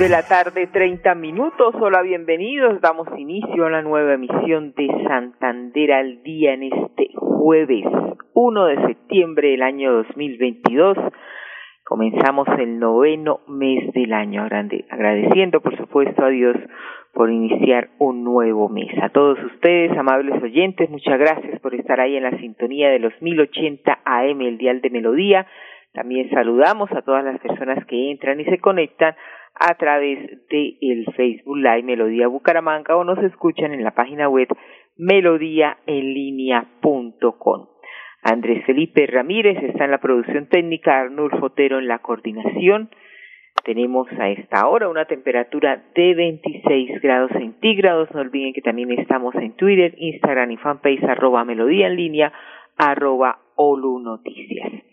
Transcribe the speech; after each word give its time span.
De 0.00 0.08
la 0.08 0.22
tarde, 0.22 0.66
30 0.66 1.14
minutos. 1.14 1.74
Hola, 1.78 2.00
bienvenidos. 2.00 2.80
Damos 2.80 3.06
inicio 3.18 3.66
a 3.66 3.70
la 3.70 3.82
nueva 3.82 4.14
emisión 4.14 4.72
de 4.74 4.88
Santander 5.06 5.92
al 5.92 6.22
Día 6.22 6.54
en 6.54 6.62
este 6.62 7.10
jueves 7.14 7.84
1 8.32 8.64
de 8.64 8.86
septiembre 8.86 9.50
del 9.50 9.60
año 9.60 9.92
2022. 9.92 10.96
Comenzamos 11.84 12.48
el 12.58 12.78
noveno 12.78 13.40
mes 13.46 13.92
del 13.92 14.14
año, 14.14 14.42
agradeciendo 14.42 15.60
por 15.60 15.76
supuesto 15.76 16.24
a 16.24 16.30
Dios 16.30 16.56
por 17.12 17.30
iniciar 17.30 17.90
un 17.98 18.24
nuevo 18.24 18.70
mes. 18.70 18.90
A 19.02 19.10
todos 19.10 19.38
ustedes, 19.52 19.94
amables 19.98 20.42
oyentes, 20.42 20.88
muchas 20.88 21.18
gracias 21.18 21.60
por 21.60 21.74
estar 21.74 22.00
ahí 22.00 22.16
en 22.16 22.22
la 22.22 22.38
sintonía 22.38 22.88
de 22.88 23.00
los 23.00 23.12
1080 23.20 23.98
AM, 24.02 24.40
el 24.40 24.56
dial 24.56 24.80
de 24.80 24.88
melodía. 24.88 25.46
También 25.92 26.30
saludamos 26.30 26.90
a 26.92 27.02
todas 27.02 27.22
las 27.22 27.38
personas 27.40 27.84
que 27.84 28.10
entran 28.10 28.40
y 28.40 28.46
se 28.46 28.58
conectan 28.60 29.14
a 29.54 29.74
través 29.74 30.48
de 30.48 30.78
el 30.80 31.04
Facebook 31.16 31.56
Live 31.56 31.82
Melodía 31.82 32.28
Bucaramanga 32.28 32.96
o 32.96 33.04
nos 33.04 33.18
escuchan 33.18 33.74
en 33.74 33.84
la 33.84 33.90
página 33.90 34.26
web 34.28 34.48
melodíaenlínea.com. 34.96 37.66
Andrés 38.22 38.64
Felipe 38.66 39.06
Ramírez 39.06 39.56
está 39.62 39.86
en 39.86 39.92
la 39.92 40.00
producción 40.00 40.46
técnica, 40.48 41.00
Arnulfo 41.00 41.46
Otero 41.46 41.78
en 41.78 41.88
la 41.88 42.00
coordinación. 42.00 42.90
Tenemos 43.64 44.08
a 44.18 44.28
esta 44.30 44.68
hora 44.68 44.88
una 44.88 45.06
temperatura 45.06 45.82
de 45.94 46.14
26 46.14 47.00
grados 47.02 47.30
centígrados. 47.32 48.10
No 48.14 48.20
olviden 48.20 48.52
que 48.52 48.62
también 48.62 48.90
estamos 48.92 49.34
en 49.36 49.56
Twitter, 49.56 49.94
Instagram 49.96 50.50
y 50.50 50.56
fanpage 50.56 51.04
arroba 51.04 51.44
melodía 51.44 51.86
en 51.86 51.96
línea, 51.96 52.32
arroba 52.76 53.38
Olu 53.56 54.00
Noticias. 54.00 54.89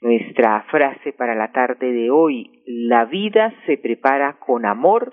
Nuestra 0.00 0.62
frase 0.70 1.12
para 1.12 1.34
la 1.34 1.52
tarde 1.52 1.92
de 1.92 2.10
hoy, 2.10 2.62
la 2.66 3.04
vida 3.04 3.52
se 3.66 3.76
prepara 3.76 4.38
con 4.38 4.64
amor, 4.64 5.10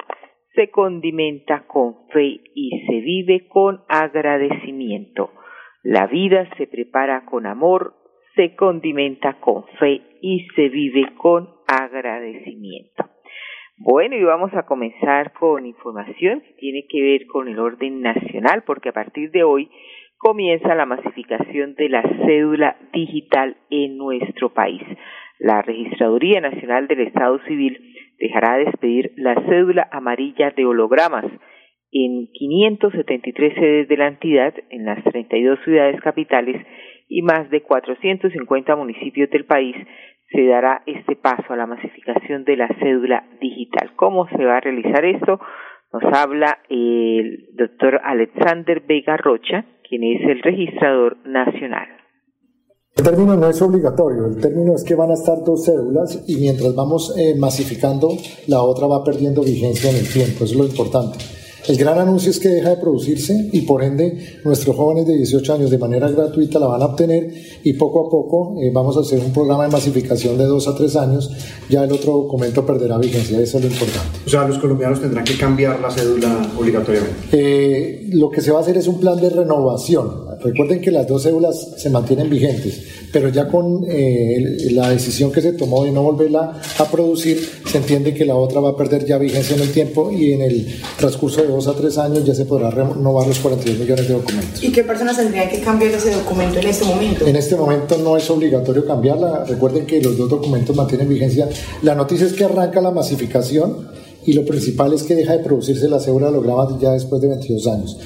se 0.55 0.69
condimenta 0.69 1.67
con 1.67 2.07
fe 2.13 2.39
y 2.55 2.85
se 2.87 3.01
vive 3.01 3.49
con 3.49 3.81
agradecimiento. 3.89 5.31
La 5.83 6.07
vida 6.07 6.49
se 6.55 6.67
prepara 6.67 7.25
con 7.25 7.45
amor, 7.45 7.95
se 8.35 8.55
condimenta 8.55 9.41
con 9.41 9.65
fe 9.77 10.01
y 10.21 10.47
se 10.55 10.69
vive 10.69 11.15
con 11.17 11.49
agradecimiento. 11.67 13.09
Bueno, 13.79 14.15
y 14.15 14.23
vamos 14.23 14.53
a 14.53 14.65
comenzar 14.65 15.33
con 15.33 15.65
información 15.65 16.39
que 16.39 16.53
tiene 16.53 16.85
que 16.89 17.01
ver 17.01 17.27
con 17.27 17.49
el 17.49 17.59
orden 17.59 18.01
nacional, 18.01 18.63
porque 18.65 18.89
a 18.89 18.93
partir 18.93 19.31
de 19.31 19.43
hoy 19.43 19.69
comienza 20.17 20.75
la 20.75 20.85
masificación 20.85 21.75
de 21.75 21.89
la 21.89 22.01
cédula 22.25 22.77
digital 22.93 23.57
en 23.69 23.97
nuestro 23.97 24.53
país. 24.53 24.81
La 25.39 25.61
Registraduría 25.61 26.41
Nacional 26.41 26.87
del 26.87 27.01
Estado 27.01 27.39
Civil 27.47 27.79
dejará 28.17 28.57
de 28.57 28.65
despedir 28.65 29.11
la 29.15 29.35
cédula 29.47 29.87
amarilla 29.91 30.51
de 30.51 30.65
hologramas 30.65 31.25
en 31.91 32.27
573 32.33 33.53
sedes 33.55 33.87
de 33.87 33.97
la 33.97 34.07
entidad 34.07 34.53
en 34.69 34.85
las 34.85 35.03
32 35.03 35.59
ciudades 35.63 36.01
capitales 36.01 36.65
y 37.07 37.21
más 37.21 37.49
de 37.49 37.61
450 37.61 38.75
municipios 38.75 39.29
del 39.29 39.45
país 39.45 39.75
se 40.29 40.45
dará 40.45 40.81
este 40.85 41.15
paso 41.15 41.53
a 41.53 41.55
la 41.55 41.67
masificación 41.67 42.43
de 42.43 42.57
la 42.57 42.67
cédula 42.79 43.23
digital. 43.39 43.91
¿Cómo 43.95 44.27
se 44.27 44.43
va 44.43 44.57
a 44.57 44.61
realizar 44.61 45.05
esto? 45.05 45.39
Nos 45.93 46.03
habla 46.13 46.59
el 46.67 47.47
doctor 47.53 48.01
Alexander 48.03 48.81
Vega 48.81 49.15
Rocha, 49.15 49.63
quien 49.87 50.03
es 50.03 50.21
el 50.21 50.41
registrador 50.41 51.17
nacional. 51.25 51.87
El 52.95 53.03
término 53.03 53.35
no 53.35 53.47
es 53.47 53.61
obligatorio, 53.61 54.25
el 54.25 54.41
término 54.41 54.73
es 54.73 54.83
que 54.83 54.95
van 54.95 55.11
a 55.11 55.13
estar 55.13 55.43
dos 55.45 55.65
cédulas 55.65 56.23
y 56.27 56.37
mientras 56.37 56.73
vamos 56.73 57.15
eh, 57.15 57.35
masificando, 57.37 58.09
la 58.47 58.63
otra 58.63 58.87
va 58.87 59.03
perdiendo 59.03 59.43
vigencia 59.43 59.91
en 59.91 59.97
el 59.97 60.11
tiempo, 60.11 60.45
eso 60.45 60.53
es 60.53 60.55
lo 60.55 60.65
importante. 60.65 61.36
El 61.67 61.75
gran 61.75 61.99
anuncio 61.99 62.31
es 62.31 62.39
que 62.39 62.47
deja 62.47 62.69
de 62.69 62.77
producirse 62.77 63.49
y 63.51 63.61
por 63.61 63.83
ende 63.83 64.39
nuestros 64.45 64.73
jóvenes 64.73 65.05
de 65.05 65.17
18 65.17 65.53
años 65.53 65.69
de 65.69 65.77
manera 65.77 66.09
gratuita 66.09 66.59
la 66.59 66.67
van 66.67 66.81
a 66.81 66.85
obtener 66.85 67.29
y 67.61 67.73
poco 67.73 68.07
a 68.07 68.09
poco 68.09 68.55
eh, 68.61 68.71
vamos 68.73 68.95
a 68.95 69.01
hacer 69.01 69.19
un 69.19 69.33
programa 69.33 69.65
de 69.65 69.71
masificación 69.71 70.37
de 70.37 70.45
dos 70.45 70.67
a 70.69 70.75
tres 70.75 70.95
años, 70.95 71.29
ya 71.69 71.83
el 71.83 71.91
otro 71.91 72.13
documento 72.13 72.65
perderá 72.65 72.97
vigencia, 72.97 73.39
eso 73.41 73.57
es 73.57 73.65
lo 73.65 73.69
importante. 73.69 74.19
O 74.25 74.29
sea, 74.29 74.47
los 74.47 74.59
colombianos 74.59 75.01
tendrán 75.01 75.25
que 75.25 75.37
cambiar 75.37 75.79
la 75.81 75.91
cédula 75.91 76.49
obligatoriamente. 76.57 77.17
Eh, 77.33 78.07
lo 78.13 78.29
que 78.29 78.39
se 78.39 78.51
va 78.51 78.59
a 78.59 78.61
hacer 78.61 78.77
es 78.77 78.87
un 78.87 78.99
plan 79.01 79.19
de 79.19 79.29
renovación. 79.29 80.26
Recuerden 80.43 80.81
que 80.81 80.91
las 80.91 81.07
dos 81.07 81.23
cédulas 81.23 81.73
se 81.77 81.89
mantienen 81.89 82.29
vigentes, 82.29 82.81
pero 83.11 83.29
ya 83.29 83.47
con 83.47 83.85
eh, 83.89 84.69
la 84.71 84.89
decisión 84.89 85.31
que 85.31 85.41
se 85.41 85.53
tomó 85.53 85.83
de 85.83 85.91
no 85.91 86.03
volverla 86.03 86.61
a 86.77 86.85
producir, 86.85 87.39
se 87.65 87.77
entiende 87.77 88.13
que 88.13 88.25
la 88.25 88.35
otra 88.35 88.59
va 88.59 88.69
a 88.69 88.75
perder 88.75 89.05
ya 89.05 89.17
vigencia 89.17 89.55
en 89.55 89.61
el 89.61 89.71
tiempo 89.71 90.11
y 90.11 90.33
en 90.33 90.41
el 90.41 90.67
transcurso 90.97 91.41
de 91.41 91.47
dos 91.47 91.67
a 91.67 91.73
tres 91.73 91.97
años 91.97 92.25
ya 92.25 92.33
se 92.33 92.45
podrá 92.45 92.69
renovar 92.69 93.27
los 93.27 93.39
42 93.39 93.79
millones 93.79 94.07
de 94.07 94.13
documentos. 94.13 94.63
¿Y 94.63 94.71
qué 94.71 94.83
personas 94.83 95.17
tendrían 95.17 95.49
que 95.49 95.59
cambiar 95.61 95.91
ese 95.91 96.11
documento 96.11 96.59
en 96.59 96.67
este 96.67 96.85
momento? 96.85 97.25
En 97.25 97.35
este 97.35 97.55
momento 97.55 97.97
no 97.97 98.17
es 98.17 98.29
obligatorio 98.29 98.85
cambiarla. 98.85 99.45
Recuerden 99.45 99.85
que 99.85 100.01
los 100.01 100.17
dos 100.17 100.29
documentos 100.29 100.75
mantienen 100.75 101.09
vigencia. 101.09 101.49
La 101.81 101.95
noticia 101.95 102.27
es 102.27 102.33
que 102.33 102.45
arranca 102.45 102.81
la 102.81 102.91
masificación 102.91 103.87
y 104.27 104.33
lo 104.33 104.45
principal 104.45 104.93
es 104.93 105.03
que 105.03 105.15
deja 105.15 105.31
de 105.31 105.39
producirse 105.39 105.87
la 105.87 106.01
cédula 106.01 106.27
holograma 106.27 106.77
ya 106.79 106.91
después 106.91 107.21
de 107.21 107.29
22 107.29 107.67
años. 107.67 107.97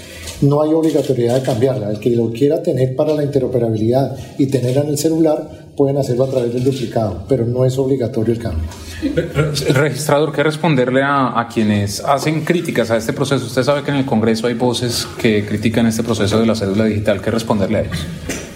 No 0.41 0.61
hay 0.61 0.71
obligatoriedad 0.71 1.35
de 1.35 1.41
cambiarla. 1.41 1.89
El 1.89 1.99
que 1.99 2.11
lo 2.11 2.31
quiera 2.31 2.61
tener 2.61 2.95
para 2.95 3.15
la 3.15 3.23
interoperabilidad 3.23 4.15
y 4.37 4.45
tenerla 4.45 4.81
en 4.83 4.89
el 4.89 4.97
celular, 4.99 5.71
pueden 5.75 5.97
hacerlo 5.97 6.25
a 6.25 6.29
través 6.29 6.53
del 6.53 6.63
duplicado, 6.63 7.23
pero 7.27 7.47
no 7.47 7.65
es 7.65 7.75
obligatorio 7.79 8.33
el 8.35 8.39
cambio. 8.39 8.69
El 9.01 9.73
registrador, 9.73 10.31
¿qué 10.31 10.43
responderle 10.43 11.01
a, 11.01 11.39
a, 11.39 11.47
quienes 11.47 12.01
hacen 12.01 12.45
críticas 12.45 12.91
a 12.91 12.97
este 12.97 13.13
proceso? 13.13 13.43
Usted 13.43 13.63
sabe 13.63 13.81
que 13.81 13.89
en 13.89 13.97
el 13.97 14.05
Congreso 14.05 14.45
hay 14.45 14.53
voces 14.53 15.07
que 15.17 15.43
critican 15.43 15.87
este 15.87 16.03
proceso 16.03 16.39
de 16.39 16.45
la 16.45 16.53
cédula 16.53 16.85
digital. 16.85 17.19
¿Qué 17.19 17.31
responderle 17.31 17.77
a 17.79 17.81
ellos? 17.81 17.97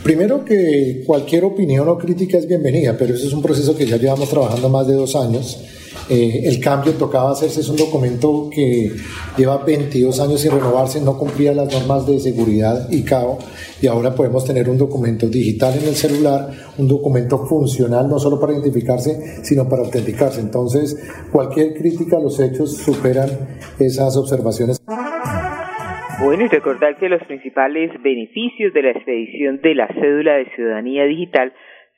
Primero 0.03 0.45
que 0.45 1.01
cualquier 1.03 1.45
opinión 1.45 1.89
o 1.89 1.97
crítica 1.97 2.37
es 2.37 2.47
bienvenida, 2.47 2.95
pero 2.95 3.15
eso 3.15 3.25
es 3.25 3.33
un 3.33 3.41
proceso 3.41 3.75
que 3.75 3.87
ya 3.87 3.97
llevamos 3.97 4.29
trabajando 4.29 4.69
más 4.69 4.85
de 4.85 4.93
dos 4.93 5.15
años 5.15 5.57
eh, 6.09 6.41
el 6.45 6.59
cambio 6.59 6.93
tocaba 6.93 7.31
hacerse, 7.31 7.61
es 7.61 7.69
un 7.69 7.77
documento 7.77 8.49
que 8.53 8.91
lleva 9.37 9.57
22 9.63 10.19
años 10.19 10.41
sin 10.41 10.51
renovarse, 10.51 11.01
no 11.01 11.17
cumplía 11.17 11.53
las 11.53 11.73
normas 11.73 12.05
de 12.05 12.19
seguridad 12.19 12.87
y 12.91 13.03
CAO 13.03 13.39
y 13.81 13.87
ahora 13.87 14.13
podemos 14.13 14.45
tener 14.45 14.69
un 14.69 14.77
documento 14.77 15.27
digital 15.27 15.73
en 15.77 15.87
el 15.87 15.95
celular, 15.95 16.49
un 16.77 16.87
documento 16.87 17.45
funcional 17.45 18.07
no 18.07 18.19
solo 18.19 18.39
para 18.39 18.53
identificarse, 18.53 19.43
sino 19.43 19.67
para 19.67 19.83
autenticarse. 19.83 20.41
Entonces, 20.41 20.95
cualquier 21.31 21.73
crítica 21.73 22.17
a 22.17 22.21
los 22.21 22.39
hechos 22.39 22.77
superan 22.77 23.29
esas 23.79 24.15
observaciones. 24.17 24.81
Bueno, 26.23 26.45
y 26.45 26.47
recordar 26.47 26.97
que 26.97 27.09
los 27.09 27.21
principales 27.23 27.91
beneficios 28.01 28.73
de 28.73 28.83
la 28.83 28.91
expedición 28.91 29.59
de 29.61 29.75
la 29.75 29.87
cédula 29.87 30.35
de 30.35 30.45
ciudadanía 30.55 31.03
digital 31.03 31.51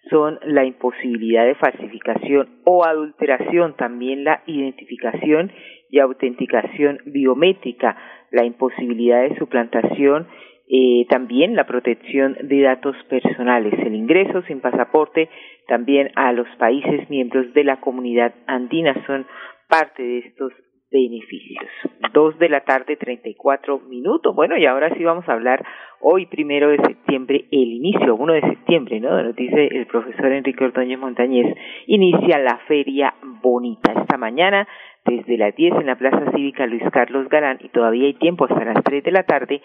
son 0.09 0.39
la 0.43 0.65
imposibilidad 0.65 1.45
de 1.45 1.55
falsificación 1.55 2.49
o 2.63 2.85
adulteración, 2.85 3.75
también 3.75 4.23
la 4.23 4.43
identificación 4.45 5.51
y 5.89 5.99
autenticación 5.99 6.99
biométrica, 7.05 7.97
la 8.31 8.45
imposibilidad 8.45 9.21
de 9.21 9.37
suplantación, 9.37 10.27
eh, 10.69 11.05
también 11.09 11.55
la 11.55 11.65
protección 11.65 12.37
de 12.41 12.61
datos 12.61 12.95
personales, 13.09 13.73
el 13.79 13.95
ingreso 13.95 14.41
sin 14.43 14.59
pasaporte 14.59 15.29
también 15.67 16.11
a 16.15 16.33
los 16.33 16.47
países 16.57 17.09
miembros 17.09 17.53
de 17.53 17.63
la 17.63 17.79
comunidad 17.79 18.33
andina 18.47 18.93
son 19.05 19.25
parte 19.69 20.03
de 20.03 20.17
estos 20.19 20.51
beneficios. 20.91 21.65
Dos 22.13 22.37
de 22.39 22.49
la 22.49 22.61
tarde, 22.61 22.95
treinta 22.95 23.29
y 23.29 23.35
cuatro 23.35 23.79
minutos. 23.79 24.35
Bueno, 24.35 24.57
y 24.57 24.65
ahora 24.65 24.93
sí 24.95 25.03
vamos 25.03 25.27
a 25.27 25.33
hablar 25.33 25.63
hoy, 25.99 26.25
primero 26.27 26.69
de 26.69 26.77
septiembre, 26.77 27.45
el 27.51 27.73
inicio, 27.73 28.15
uno 28.15 28.33
de 28.33 28.41
septiembre, 28.41 28.99
¿no? 28.99 29.21
Nos 29.21 29.35
dice 29.35 29.67
el 29.67 29.85
profesor 29.87 30.31
Enrique 30.31 30.63
Ordóñez 30.63 30.99
Montañez, 30.99 31.55
inicia 31.87 32.37
la 32.39 32.57
Feria 32.67 33.13
Bonita. 33.41 33.93
Esta 33.93 34.17
mañana, 34.17 34.67
desde 35.05 35.37
las 35.37 35.55
diez 35.55 35.73
en 35.73 35.87
la 35.87 35.97
Plaza 35.97 36.31
Cívica 36.35 36.65
Luis 36.65 36.83
Carlos 36.91 37.27
Galán, 37.29 37.59
y 37.61 37.69
todavía 37.69 38.07
hay 38.07 38.13
tiempo 38.15 38.45
hasta 38.45 38.63
las 38.63 38.83
tres 38.83 39.03
de 39.03 39.11
la 39.11 39.23
tarde, 39.23 39.61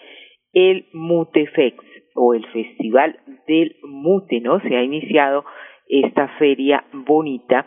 el 0.53 0.87
Mutefex, 0.93 1.77
o 2.15 2.33
el 2.33 2.45
Festival 2.47 3.17
del 3.47 3.75
Mute, 3.83 4.39
¿no? 4.41 4.59
Se 4.59 4.75
ha 4.75 4.83
iniciado 4.83 5.45
esta 5.87 6.27
Feria 6.39 6.83
Bonita 6.93 7.65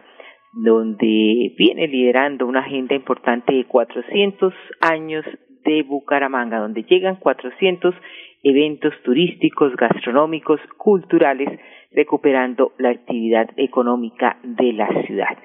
donde 0.56 1.52
viene 1.58 1.86
liderando 1.86 2.46
una 2.46 2.60
agenda 2.60 2.94
importante 2.94 3.54
de 3.54 3.64
400 3.64 4.54
años 4.80 5.24
de 5.64 5.82
Bucaramanga, 5.82 6.58
donde 6.58 6.82
llegan 6.84 7.16
400 7.16 7.94
eventos 8.42 8.94
turísticos, 9.04 9.76
gastronómicos, 9.76 10.58
culturales, 10.78 11.60
recuperando 11.92 12.72
la 12.78 12.90
actividad 12.90 13.50
económica 13.56 14.38
de 14.42 14.72
la 14.72 14.88
ciudad. 15.02 15.36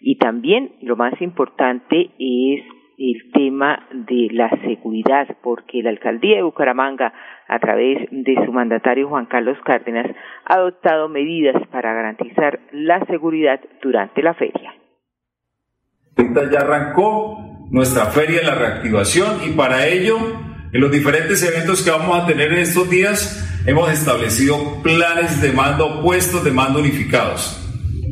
Y 0.00 0.18
también 0.18 0.72
lo 0.82 0.94
más 0.94 1.20
importante 1.20 2.10
es 2.18 2.62
el 3.00 3.32
tema 3.32 3.88
de 3.92 4.28
la 4.30 4.50
seguridad, 4.60 5.26
porque 5.42 5.82
la 5.82 5.88
alcaldía 5.88 6.36
de 6.36 6.42
Bucaramanga, 6.42 7.14
a 7.48 7.58
través 7.58 7.96
de 8.10 8.34
su 8.44 8.52
mandatario 8.52 9.08
Juan 9.08 9.24
Carlos 9.24 9.56
Cárdenas, 9.64 10.06
ha 10.44 10.54
adoptado 10.56 11.08
medidas 11.08 11.56
para 11.72 11.94
garantizar 11.94 12.60
la 12.72 13.02
seguridad 13.06 13.58
durante 13.82 14.22
la 14.22 14.34
feria. 14.34 14.74
Ya 16.52 16.58
arrancó 16.58 17.38
nuestra 17.70 18.06
feria 18.06 18.40
de 18.40 18.46
la 18.46 18.54
reactivación 18.54 19.38
y 19.48 19.52
para 19.52 19.86
ello, 19.86 20.18
en 20.70 20.80
los 20.80 20.92
diferentes 20.92 21.42
eventos 21.42 21.82
que 21.82 21.90
vamos 21.90 22.22
a 22.22 22.26
tener 22.26 22.52
en 22.52 22.58
estos 22.58 22.90
días, 22.90 23.64
hemos 23.66 23.90
establecido 23.90 24.56
planes 24.82 25.40
de 25.40 25.52
mando, 25.52 26.02
puestos 26.02 26.44
de 26.44 26.50
mando 26.50 26.80
unificados. 26.80 27.56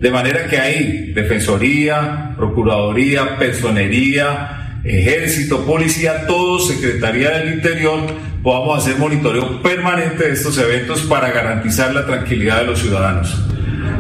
De 0.01 0.11
manera 0.11 0.47
que 0.49 0.57
hay 0.57 1.13
Defensoría, 1.13 2.35
Procuraduría, 2.39 3.37
Personería, 3.37 4.68
ejército, 4.85 5.65
policía, 5.65 6.27
todo, 6.27 6.59
Secretaría 6.61 7.31
del 7.31 7.55
Interior, 7.55 8.01
podamos 8.43 8.79
hacer 8.79 8.99
monitoreo 8.99 9.63
permanente 9.63 10.25
de 10.25 10.33
estos 10.33 10.59
eventos 10.59 11.03
para 11.03 11.31
garantizar 11.31 11.95
la 11.95 12.07
tranquilidad 12.07 12.61
de 12.61 12.67
los 12.67 12.81
ciudadanos. 12.81 13.37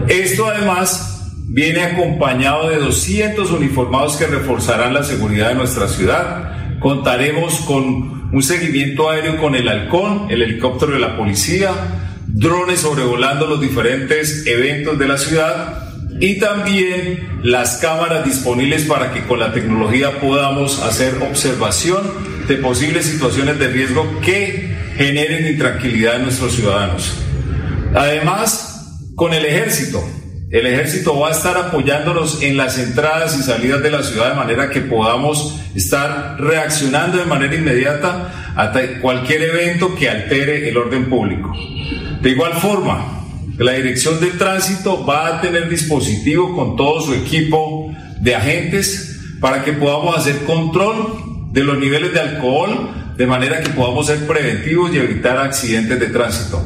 Esto 0.09 0.47
además 0.47 1.35
viene 1.49 1.83
acompañado 1.83 2.69
de 2.69 2.77
200 2.77 3.51
uniformados 3.51 4.17
que 4.17 4.27
reforzarán 4.27 4.95
la 4.95 5.03
seguridad 5.03 5.49
de 5.49 5.55
nuestra 5.55 5.89
ciudad. 5.89 6.79
Contaremos 6.79 7.61
con 7.61 8.31
un 8.33 8.43
seguimiento 8.43 9.11
aéreo 9.11 9.39
con 9.39 9.55
el 9.55 9.69
halcón, 9.69 10.27
el 10.31 10.43
helicóptero 10.43 10.93
de 10.93 11.01
la 11.01 11.17
policía, 11.17 11.71
drones 12.27 12.81
sobrevolando 12.81 13.47
los 13.47 13.61
diferentes 13.61 14.47
eventos 14.47 14.99
de 14.99 15.09
la 15.09 15.19
ciudad 15.19 15.88
y 16.20 16.38
también 16.38 17.41
las 17.43 17.76
cámaras 17.76 18.25
disponibles 18.25 18.85
para 18.85 19.12
que 19.12 19.25
con 19.25 19.38
la 19.38 19.53
tecnología 19.53 20.20
podamos 20.20 20.82
hacer 20.82 21.15
observación 21.23 22.03
de 22.49 22.56
posibles 22.56 23.06
situaciones 23.06 23.59
de 23.59 23.69
riesgo 23.69 24.20
que 24.20 24.76
generen 24.97 25.47
intranquilidad 25.47 26.17
en 26.17 26.23
nuestros 26.23 26.55
ciudadanos. 26.55 27.15
Además, 27.94 28.69
con 29.15 29.35
el 29.35 29.44
ejército. 29.44 30.03
El 30.50 30.67
ejército 30.67 31.19
va 31.19 31.29
a 31.29 31.32
estar 31.32 31.59
apoyándonos 31.59 32.43
en 32.43 32.56
las 32.56 32.79
entradas 32.79 33.38
y 33.38 33.43
salidas 33.43 33.82
de 33.82 33.91
la 33.91 34.03
ciudad 34.03 34.31
de 34.31 34.37
manera 34.37 34.70
que 34.70 34.81
podamos 34.81 35.61
estar 35.75 36.41
reaccionando 36.41 37.19
de 37.19 37.26
manera 37.26 37.55
inmediata 37.55 38.55
a 38.56 38.73
cualquier 39.03 39.43
evento 39.43 39.94
que 39.94 40.09
altere 40.09 40.70
el 40.70 40.79
orden 40.79 41.11
público. 41.11 41.53
De 42.23 42.31
igual 42.31 42.55
forma, 42.55 43.18
la 43.58 43.72
Dirección 43.72 44.20
de 44.20 44.28
Tránsito 44.28 45.05
va 45.05 45.26
a 45.26 45.40
tener 45.40 45.69
dispositivo 45.69 46.55
con 46.55 46.76
todo 46.76 47.00
su 47.00 47.12
equipo 47.12 47.93
de 48.20 48.37
agentes 48.37 49.20
para 49.40 49.64
que 49.64 49.72
podamos 49.72 50.16
hacer 50.16 50.44
control 50.44 51.50
de 51.52 51.64
los 51.64 51.78
niveles 51.78 52.12
de 52.12 52.20
alcohol 52.20 52.90
de 53.16 53.26
manera 53.26 53.60
que 53.60 53.70
podamos 53.70 54.06
ser 54.06 54.26
preventivos 54.28 54.94
y 54.94 54.99
evitar 54.99 55.38
accidentes 55.38 55.99
de 55.99 56.06
tránsito. 56.06 56.62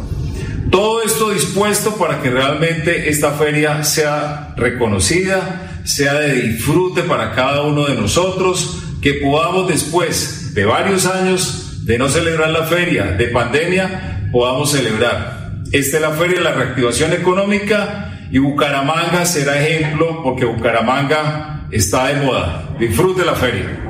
Todo 0.71 1.03
esto 1.03 1.31
dispuesto 1.31 1.97
para 1.97 2.21
que 2.21 2.31
realmente 2.31 3.09
esta 3.09 3.33
feria 3.33 3.85
sea 3.85 4.55
reconocida, 4.57 5.81
sea 5.85 6.15
de 6.15 6.35
disfrute 6.35 7.03
para 7.03 7.33
cada 7.33 7.63
uno 7.63 7.87
de 7.87 7.95
nosotros, 7.95 8.83
que 9.01 9.15
podamos 9.15 9.69
después 9.69 10.55
de 10.55 10.65
varios 10.67 11.07
años 11.07 11.85
de 11.87 11.97
no 11.99 12.09
celebrar 12.11 12.51
la 12.51 12.65
feria, 12.65 13.05
de 13.13 13.29
pandemia, 13.29 14.29
podamos 14.31 14.71
celebrar 14.71 15.42
esta 15.73 15.97
es 15.97 16.03
la 16.03 16.11
Feria 16.11 16.37
de 16.37 16.45
la 16.45 16.53
Reactivación 16.53 17.13
Económica 17.15 18.29
y 18.31 18.39
Bucaramanga 18.39 19.25
será 19.25 19.59
ejemplo 19.59 20.21
porque 20.23 20.45
Bucaramanga 20.45 21.67
está 21.73 22.09
de 22.09 22.27
moda. 22.27 22.77
Disfrute 22.79 23.25
la 23.25 23.33
feria. 23.33 23.83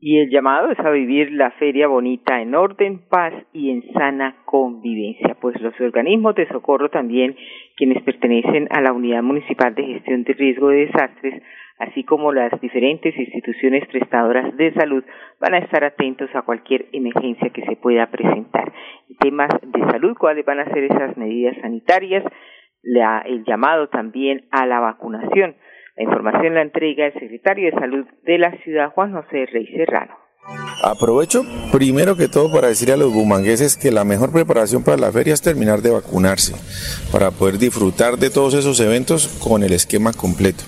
Y 0.00 0.18
el 0.18 0.30
llamado 0.30 0.70
es 0.72 0.78
a 0.80 0.90
vivir 0.90 1.30
la 1.32 1.50
feria 1.52 1.86
bonita 1.86 2.40
en 2.40 2.54
orden, 2.54 3.02
paz 3.10 3.34
y 3.52 3.70
en 3.70 3.82
sana 3.92 4.36
convivencia, 4.46 5.36
pues 5.38 5.60
los 5.60 5.78
organismos 5.80 6.34
de 6.34 6.48
socorro 6.48 6.88
también, 6.88 7.36
quienes 7.76 8.02
pertenecen 8.02 8.68
a 8.70 8.80
la 8.80 8.92
Unidad 8.92 9.22
Municipal 9.22 9.74
de 9.74 9.84
Gestión 9.84 10.24
de 10.24 10.32
Riesgo 10.32 10.70
de 10.70 10.86
Desastres, 10.86 11.42
así 11.82 12.04
como 12.04 12.32
las 12.32 12.52
diferentes 12.60 13.16
instituciones 13.16 13.86
prestadoras 13.88 14.56
de 14.56 14.72
salud, 14.74 15.04
van 15.40 15.54
a 15.54 15.58
estar 15.58 15.84
atentos 15.84 16.30
a 16.34 16.42
cualquier 16.42 16.86
emergencia 16.92 17.50
que 17.50 17.64
se 17.64 17.76
pueda 17.76 18.06
presentar. 18.10 18.72
Temas 19.18 19.50
de 19.62 19.80
salud, 19.90 20.16
cuáles 20.18 20.44
van 20.44 20.60
a 20.60 20.72
ser 20.72 20.84
esas 20.84 21.16
medidas 21.16 21.56
sanitarias, 21.60 22.24
el 22.82 23.44
llamado 23.44 23.88
también 23.88 24.46
a 24.50 24.66
la 24.66 24.80
vacunación. 24.80 25.56
La 25.96 26.04
información 26.04 26.54
la 26.54 26.62
entrega 26.62 27.06
el 27.06 27.12
secretario 27.14 27.70
de 27.70 27.78
Salud 27.78 28.06
de 28.22 28.38
la 28.38 28.52
ciudad, 28.62 28.90
Juan 28.90 29.12
José 29.12 29.46
Rey 29.46 29.66
Serrano. 29.66 30.21
Aprovecho 30.82 31.46
primero 31.70 32.16
que 32.16 32.26
todo 32.26 32.50
para 32.50 32.66
decir 32.66 32.90
a 32.90 32.96
los 32.96 33.12
bumangueses 33.12 33.76
que 33.76 33.92
la 33.92 34.04
mejor 34.04 34.32
preparación 34.32 34.82
para 34.82 34.96
la 34.96 35.12
feria 35.12 35.32
es 35.32 35.40
terminar 35.40 35.80
de 35.80 35.90
vacunarse, 35.90 36.54
para 37.12 37.30
poder 37.30 37.58
disfrutar 37.58 38.18
de 38.18 38.30
todos 38.30 38.54
esos 38.54 38.80
eventos 38.80 39.28
con 39.38 39.62
el 39.62 39.72
esquema 39.72 40.12
completo. 40.12 40.64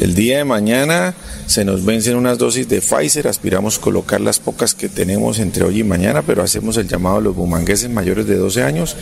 El 0.00 0.16
día 0.16 0.38
de 0.38 0.44
mañana 0.44 1.14
se 1.46 1.64
nos 1.64 1.84
vencen 1.84 2.16
unas 2.16 2.38
dosis 2.38 2.68
de 2.68 2.80
Pfizer, 2.80 3.28
aspiramos 3.28 3.78
colocar 3.78 4.20
las 4.20 4.40
pocas 4.40 4.74
que 4.74 4.88
tenemos 4.88 5.38
entre 5.38 5.64
hoy 5.64 5.80
y 5.80 5.84
mañana, 5.84 6.22
pero 6.22 6.42
hacemos 6.42 6.76
el 6.76 6.88
llamado 6.88 7.18
a 7.18 7.20
los 7.20 7.36
bumangueses 7.36 7.88
mayores 7.88 8.26
de 8.26 8.36
12 8.36 8.64
años 8.64 8.96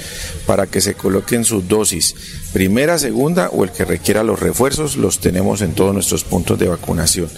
para 0.46 0.67
que 0.67 0.82
se 0.82 0.93
coloquen 0.93 1.44
sus 1.44 1.67
dosis. 1.67 2.14
Primera, 2.52 2.99
segunda 2.99 3.49
o 3.49 3.64
el 3.64 3.70
que 3.70 3.87
requiera 3.87 4.23
los 4.23 4.41
refuerzos, 4.41 4.96
los 4.96 5.20
tenemos 5.20 5.62
en 5.62 5.73
todos 5.73 5.94
nuestros 5.94 6.23
puntos 6.23 6.58
de 6.58 6.69
vacunación. 6.69 7.31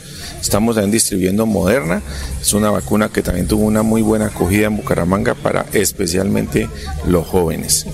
Estamos 0.47 0.77
también 0.77 0.93
distribuyendo 0.93 1.45
Moderna, 1.45 2.03
es 2.41 2.53
una 2.53 2.71
vacuna 2.71 3.09
que 3.09 3.21
también 3.21 3.49
tuvo 3.49 3.65
una 3.65 3.83
muy 3.83 4.01
buena 4.01 4.27
acogida 4.27 4.69
en 4.69 4.77
Bucaramanga 4.77 5.35
para 5.35 5.67
especialmente 5.73 6.69
los 7.05 7.27
jóvenes. 7.27 7.85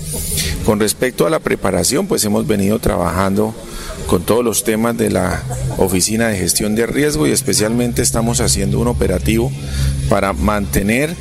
Con 0.63 0.79
respecto 0.79 1.25
a 1.25 1.31
la 1.31 1.39
preparación, 1.39 2.05
pues 2.05 2.23
hemos 2.25 2.45
venido 2.45 2.77
trabajando 2.77 3.55
con 4.05 4.21
todos 4.21 4.45
los 4.45 4.63
temas 4.63 4.95
de 4.95 5.09
la 5.09 5.41
Oficina 5.79 6.27
de 6.27 6.37
Gestión 6.37 6.75
de 6.75 6.85
Riesgo 6.85 7.25
y 7.25 7.31
especialmente 7.31 8.03
estamos 8.03 8.39
haciendo 8.39 8.79
un 8.79 8.87
operativo 8.87 9.51
para 10.07 10.31
mantener 10.33 11.15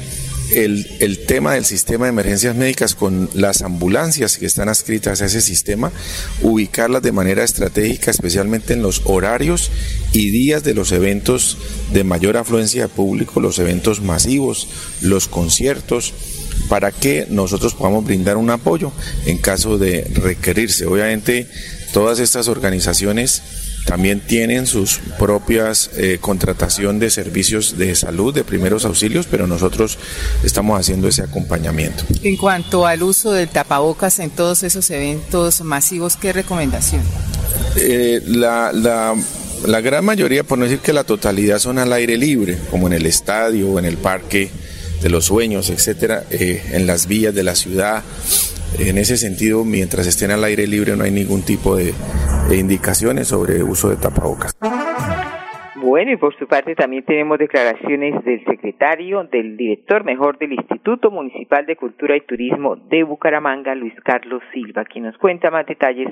el, 0.54 1.24
tema 1.26 1.54
del 1.54 1.64
sistema 1.64 2.06
de 2.06 2.10
emergencias 2.10 2.54
médicas 2.56 2.94
con 2.94 3.28
las 3.34 3.62
ambulancias 3.62 4.38
que 4.38 4.46
están 4.46 4.68
adscritas 4.68 5.22
a 5.22 5.26
ese 5.26 5.40
sistema, 5.40 5.92
ubicarlas 6.42 7.02
de 7.02 7.12
manera 7.12 7.44
estratégica, 7.44 8.10
especialmente 8.10 8.74
en 8.74 8.82
los 8.82 9.02
horarios 9.04 9.70
y 10.12 10.30
días 10.30 10.62
de 10.64 10.74
los 10.74 10.92
eventos 10.92 11.58
de 11.92 12.04
mayor 12.04 12.36
afluencia 12.36 12.82
de 12.82 12.88
público, 12.88 13.40
los 13.40 13.58
eventos 13.58 14.00
masivos, 14.00 14.68
los 15.00 15.28
conciertos, 15.28 16.14
para 16.68 16.92
que 16.92 17.26
nosotros 17.28 17.74
podamos 17.74 18.04
brindar 18.04 18.36
un 18.36 18.50
apoyo 18.50 18.92
en 19.26 19.38
caso 19.38 19.78
de 19.78 20.04
requerirse. 20.14 20.86
Obviamente 20.86 21.48
Todas 21.92 22.20
estas 22.20 22.48
organizaciones 22.48 23.42
también 23.84 24.20
tienen 24.20 24.66
sus 24.66 25.00
propias 25.18 25.90
eh, 25.96 26.18
contratación 26.20 26.98
de 26.98 27.10
servicios 27.10 27.76
de 27.78 27.94
salud, 27.94 28.32
de 28.32 28.44
primeros 28.44 28.84
auxilios, 28.84 29.26
pero 29.30 29.46
nosotros 29.46 29.98
estamos 30.44 30.78
haciendo 30.78 31.08
ese 31.08 31.22
acompañamiento. 31.22 32.04
En 32.22 32.36
cuanto 32.36 32.86
al 32.86 33.02
uso 33.02 33.32
del 33.32 33.48
tapabocas 33.48 34.18
en 34.18 34.30
todos 34.30 34.62
esos 34.62 34.88
eventos 34.90 35.60
masivos, 35.62 36.16
¿qué 36.16 36.32
recomendación? 36.32 37.02
Eh, 37.76 38.22
la, 38.26 38.72
la, 38.72 39.80
gran 39.80 40.04
mayoría, 40.04 40.44
por 40.44 40.58
no 40.58 40.64
decir 40.64 40.80
que 40.80 40.92
la 40.92 41.04
totalidad, 41.04 41.58
son 41.58 41.78
al 41.78 41.92
aire 41.92 42.16
libre, 42.16 42.58
como 42.70 42.86
en 42.86 42.92
el 42.92 43.06
estadio 43.06 43.78
en 43.78 43.84
el 43.84 43.96
parque 43.96 44.50
de 45.02 45.08
los 45.08 45.26
sueños, 45.26 45.70
etcétera, 45.70 46.24
eh, 46.30 46.62
en 46.72 46.86
las 46.86 47.06
vías 47.06 47.34
de 47.34 47.42
la 47.42 47.56
ciudad 47.56 48.02
en 48.78 48.98
ese 48.98 49.16
sentido, 49.16 49.64
mientras 49.64 50.06
estén 50.06 50.30
al 50.30 50.44
aire 50.44 50.66
libre 50.66 50.96
no 50.96 51.04
hay 51.04 51.10
ningún 51.10 51.42
tipo 51.42 51.76
de, 51.76 51.94
indicaciones 52.50 53.28
sobre 53.28 53.62
uso 53.62 53.88
de 53.88 53.96
tapabocas. 53.96 54.54
Bueno, 55.82 56.12
y 56.12 56.16
por 56.16 56.32
su 56.38 56.46
parte 56.46 56.76
también 56.76 57.04
tenemos 57.04 57.40
declaraciones 57.40 58.24
del 58.24 58.44
secretario, 58.44 59.24
del 59.24 59.56
director 59.56 60.04
mejor 60.04 60.38
del 60.38 60.52
Instituto 60.52 61.10
Municipal 61.10 61.66
de 61.66 61.74
Cultura 61.74 62.16
y 62.16 62.20
Turismo 62.20 62.76
de 62.76 63.02
Bucaramanga, 63.02 63.74
Luis 63.74 63.94
Carlos 64.04 64.44
Silva, 64.52 64.84
quien 64.84 65.06
nos 65.06 65.18
cuenta 65.18 65.50
más 65.50 65.66
detalles 65.66 66.08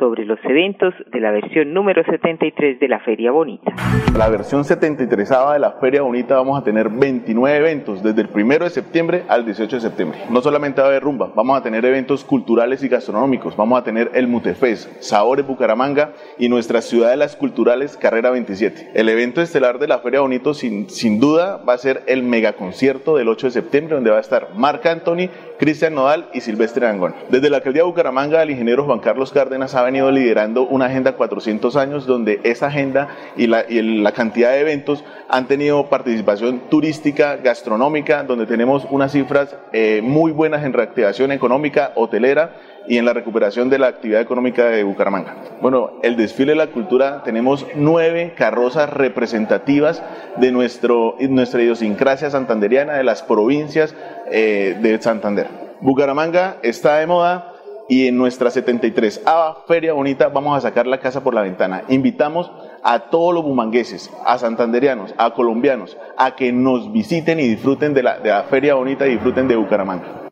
sobre 0.00 0.24
los 0.24 0.38
eventos 0.44 0.94
de 1.12 1.20
la 1.20 1.30
versión 1.30 1.72
número 1.72 2.02
73 2.04 2.80
de 2.80 2.88
la 2.88 2.98
Feria 3.00 3.30
Bonita. 3.30 3.72
La 4.16 4.28
versión 4.28 4.64
73 4.64 5.28
de 5.28 5.58
la 5.60 5.76
Feria 5.80 6.02
Bonita 6.02 6.34
vamos 6.34 6.60
a 6.60 6.64
tener 6.64 6.88
29 6.88 7.56
eventos 7.56 8.02
desde 8.02 8.22
el 8.22 8.28
1 8.34 8.64
de 8.64 8.70
septiembre 8.70 9.22
al 9.28 9.44
18 9.44 9.76
de 9.76 9.80
septiembre. 9.80 10.18
No 10.30 10.40
solamente 10.40 10.80
va 10.80 10.88
a 10.88 10.90
haber 10.90 11.02
rumba, 11.02 11.30
vamos 11.36 11.56
a 11.58 11.62
tener 11.62 11.84
eventos 11.84 12.24
culturales 12.24 12.82
y 12.82 12.88
gastronómicos, 12.88 13.56
vamos 13.56 13.80
a 13.80 13.84
tener 13.84 14.10
el 14.14 14.26
Mutefes, 14.26 14.90
Sabores 14.98 15.46
Bucaramanga 15.46 16.14
y 16.38 16.48
nuestra 16.48 16.80
ciudad 16.80 17.10
de 17.10 17.16
las 17.16 17.36
culturales, 17.36 17.96
carrera 17.96 18.30
27. 18.30 18.90
El 18.94 19.03
evento 19.08 19.42
estelar 19.42 19.78
de 19.78 19.88
la 19.88 19.98
Feria 19.98 20.20
Bonito, 20.20 20.54
sin, 20.54 20.88
sin 20.88 21.20
duda, 21.20 21.56
va 21.58 21.74
a 21.74 21.78
ser 21.78 22.02
el 22.06 22.22
megaconcierto 22.22 23.16
del 23.16 23.28
8 23.28 23.48
de 23.48 23.52
septiembre, 23.52 23.94
donde 23.94 24.10
va 24.10 24.18
a 24.18 24.20
estar 24.20 24.50
Marca 24.54 24.90
Anthony, 24.90 25.28
Cristian 25.58 25.94
Nodal 25.94 26.28
y 26.32 26.40
Silvestre 26.40 26.86
Angón. 26.86 27.14
Desde 27.30 27.50
la 27.50 27.58
alcaldía 27.58 27.82
de 27.82 27.88
Bucaramanga, 27.88 28.42
el 28.42 28.50
ingeniero 28.50 28.84
Juan 28.84 29.00
Carlos 29.00 29.32
Cárdenas 29.32 29.74
ha 29.74 29.82
venido 29.82 30.10
liderando 30.10 30.62
una 30.66 30.86
agenda 30.86 31.12
400 31.12 31.76
años, 31.76 32.06
donde 32.06 32.40
esa 32.44 32.66
agenda 32.66 33.08
y 33.36 33.46
la, 33.46 33.64
y 33.68 33.82
la 33.82 34.12
cantidad 34.12 34.50
de 34.50 34.60
eventos 34.60 35.04
han 35.28 35.46
tenido 35.46 35.88
participación 35.88 36.62
turística, 36.70 37.36
gastronómica, 37.36 38.22
donde 38.22 38.46
tenemos 38.46 38.86
unas 38.90 39.12
cifras 39.12 39.56
eh, 39.72 40.00
muy 40.02 40.32
buenas 40.32 40.64
en 40.64 40.72
reactivación 40.72 41.32
económica, 41.32 41.92
hotelera 41.96 42.73
y 42.86 42.98
en 42.98 43.04
la 43.04 43.12
recuperación 43.12 43.70
de 43.70 43.78
la 43.78 43.88
actividad 43.88 44.20
económica 44.20 44.66
de 44.66 44.82
Bucaramanga. 44.84 45.36
Bueno, 45.60 45.92
el 46.02 46.16
desfile 46.16 46.52
de 46.52 46.58
la 46.58 46.68
cultura 46.68 47.22
tenemos 47.24 47.66
nueve 47.74 48.34
carrozas 48.36 48.90
representativas 48.90 50.02
de 50.36 50.52
nuestro, 50.52 51.16
nuestra 51.28 51.62
idiosincrasia 51.62 52.30
santanderiana, 52.30 52.94
de 52.94 53.04
las 53.04 53.22
provincias 53.22 53.94
eh, 54.30 54.76
de 54.80 55.00
Santander. 55.00 55.46
Bucaramanga 55.80 56.56
está 56.62 56.98
de 56.98 57.06
moda 57.06 57.52
y 57.88 58.08
en 58.08 58.16
nuestra 58.16 58.50
73 58.50 59.22
ava 59.26 59.64
Feria 59.66 59.92
Bonita 59.92 60.28
vamos 60.28 60.56
a 60.56 60.60
sacar 60.60 60.86
la 60.86 61.00
casa 61.00 61.22
por 61.22 61.34
la 61.34 61.42
ventana. 61.42 61.84
Invitamos 61.88 62.50
a 62.82 63.10
todos 63.10 63.34
los 63.34 63.44
bumangueses, 63.44 64.10
a 64.24 64.38
santanderianos, 64.38 65.14
a 65.18 65.32
colombianos, 65.32 65.96
a 66.16 66.34
que 66.34 66.52
nos 66.52 66.92
visiten 66.92 67.40
y 67.40 67.48
disfruten 67.48 67.94
de 67.94 68.02
la, 68.02 68.18
de 68.18 68.30
la 68.30 68.44
Feria 68.44 68.74
Bonita 68.74 69.06
y 69.06 69.12
disfruten 69.12 69.48
de 69.48 69.56
Bucaramanga. 69.56 70.24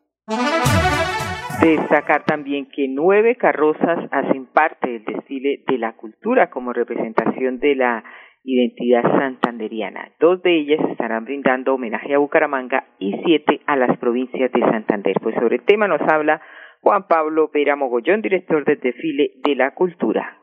Destacar 1.63 2.25
también 2.25 2.67
que 2.67 2.89
nueve 2.89 3.37
carrozas 3.37 4.09
hacen 4.11 4.47
parte 4.47 4.91
del 4.91 5.05
desfile 5.05 5.63
de 5.69 5.79
la 5.79 5.93
cultura 5.93 6.51
como 6.51 6.73
representación 6.73 7.61
de 7.61 7.77
la 7.77 8.03
identidad 8.43 9.03
santanderiana. 9.03 10.11
Dos 10.19 10.43
de 10.43 10.59
ellas 10.59 10.81
estarán 10.91 11.25
brindando 11.25 11.75
homenaje 11.75 12.17
a 12.17 12.19
Bucaramanga 12.19 12.87
y 12.99 13.15
siete 13.25 13.61
a 13.67 13.77
las 13.77 13.97
provincias 13.99 14.51
de 14.51 14.59
Santander. 14.59 15.15
Pues 15.23 15.37
sobre 15.37 15.57
el 15.57 15.63
tema 15.63 15.87
nos 15.87 16.01
habla 16.01 16.43
Juan 16.81 17.07
Pablo 17.07 17.49
Vera 17.55 17.77
Mogollón, 17.77 18.23
director 18.23 18.65
del 18.65 18.81
desfile 18.81 19.31
de 19.45 19.55
la 19.55 19.73
cultura. 19.73 20.39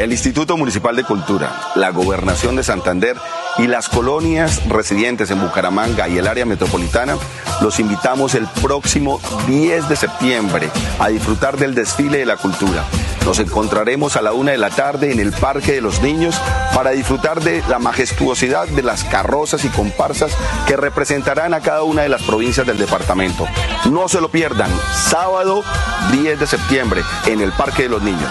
El 0.00 0.10
Instituto 0.10 0.56
Municipal 0.56 0.96
de 0.96 1.04
Cultura, 1.04 1.46
la 1.76 1.90
Gobernación 1.90 2.56
de 2.56 2.64
Santander 2.64 3.14
y 3.58 3.66
las 3.66 3.88
colonias 3.88 4.66
residentes 4.68 5.30
en 5.30 5.40
Bucaramanga 5.40 6.08
y 6.08 6.18
el 6.18 6.26
área 6.26 6.44
metropolitana, 6.44 7.16
los 7.60 7.80
invitamos 7.80 8.34
el 8.34 8.46
próximo 8.62 9.20
10 9.46 9.88
de 9.88 9.96
septiembre 9.96 10.70
a 10.98 11.08
disfrutar 11.08 11.56
del 11.56 11.74
desfile 11.74 12.18
de 12.18 12.26
la 12.26 12.36
cultura. 12.36 12.84
Nos 13.24 13.38
encontraremos 13.40 14.16
a 14.16 14.22
la 14.22 14.32
una 14.32 14.52
de 14.52 14.58
la 14.58 14.70
tarde 14.70 15.10
en 15.10 15.18
el 15.18 15.32
Parque 15.32 15.72
de 15.72 15.80
los 15.80 16.00
Niños 16.00 16.40
para 16.74 16.90
disfrutar 16.90 17.40
de 17.40 17.62
la 17.68 17.78
majestuosidad 17.78 18.68
de 18.68 18.82
las 18.82 19.02
carrozas 19.04 19.64
y 19.64 19.68
comparsas 19.68 20.32
que 20.66 20.76
representarán 20.76 21.52
a 21.52 21.60
cada 21.60 21.82
una 21.82 22.02
de 22.02 22.08
las 22.08 22.22
provincias 22.22 22.66
del 22.66 22.78
departamento. 22.78 23.46
No 23.90 24.08
se 24.08 24.20
lo 24.20 24.30
pierdan, 24.30 24.70
sábado 25.10 25.64
10 26.12 26.38
de 26.38 26.46
septiembre 26.46 27.02
en 27.26 27.40
el 27.40 27.52
Parque 27.52 27.84
de 27.84 27.88
los 27.88 28.02
Niños. 28.02 28.30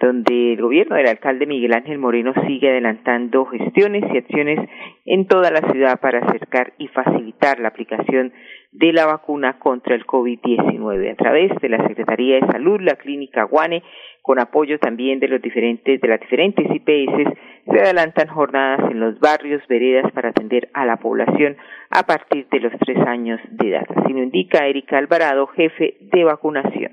donde 0.00 0.54
el 0.54 0.60
gobierno 0.60 0.96
del 0.96 1.06
alcalde 1.06 1.46
Miguel 1.46 1.72
Ángel 1.72 1.98
Moreno 1.98 2.32
sigue 2.46 2.68
adelantando 2.68 3.46
gestiones 3.46 4.02
y 4.12 4.18
acciones 4.18 4.58
en 5.04 5.26
toda 5.26 5.50
la 5.50 5.60
ciudad 5.70 6.00
para 6.00 6.18
acercar 6.18 6.74
y 6.78 6.88
facilitar 6.88 7.60
la 7.60 7.68
aplicación 7.68 8.32
de 8.72 8.92
la 8.92 9.06
vacuna 9.06 9.58
contra 9.60 9.94
el 9.94 10.04
COVID-19 10.04 11.12
a 11.12 11.14
través 11.14 11.52
de 11.60 11.68
la 11.68 11.86
Secretaría 11.86 12.36
de 12.36 12.52
Salud, 12.52 12.80
la 12.80 12.96
Clínica 12.96 13.44
Guane, 13.44 13.84
con 14.24 14.38
apoyo 14.38 14.78
también 14.78 15.20
de 15.20 15.28
los 15.28 15.42
diferentes 15.42 16.00
de 16.00 16.08
las 16.08 16.18
diferentes 16.18 16.64
IPS, 16.64 17.36
se 17.70 17.78
adelantan 17.78 18.26
jornadas 18.28 18.90
en 18.90 18.98
los 18.98 19.20
barrios, 19.20 19.60
veredas 19.68 20.10
para 20.12 20.30
atender 20.30 20.70
a 20.72 20.86
la 20.86 20.96
población 20.96 21.58
a 21.90 22.04
partir 22.04 22.48
de 22.50 22.60
los 22.60 22.72
tres 22.80 22.96
años 23.06 23.38
de 23.50 23.68
edad. 23.68 23.84
Así 23.94 24.14
lo 24.14 24.22
indica 24.22 24.66
Erika 24.66 24.96
Alvarado, 24.96 25.46
jefe 25.48 25.98
de 26.00 26.24
vacunación. 26.24 26.92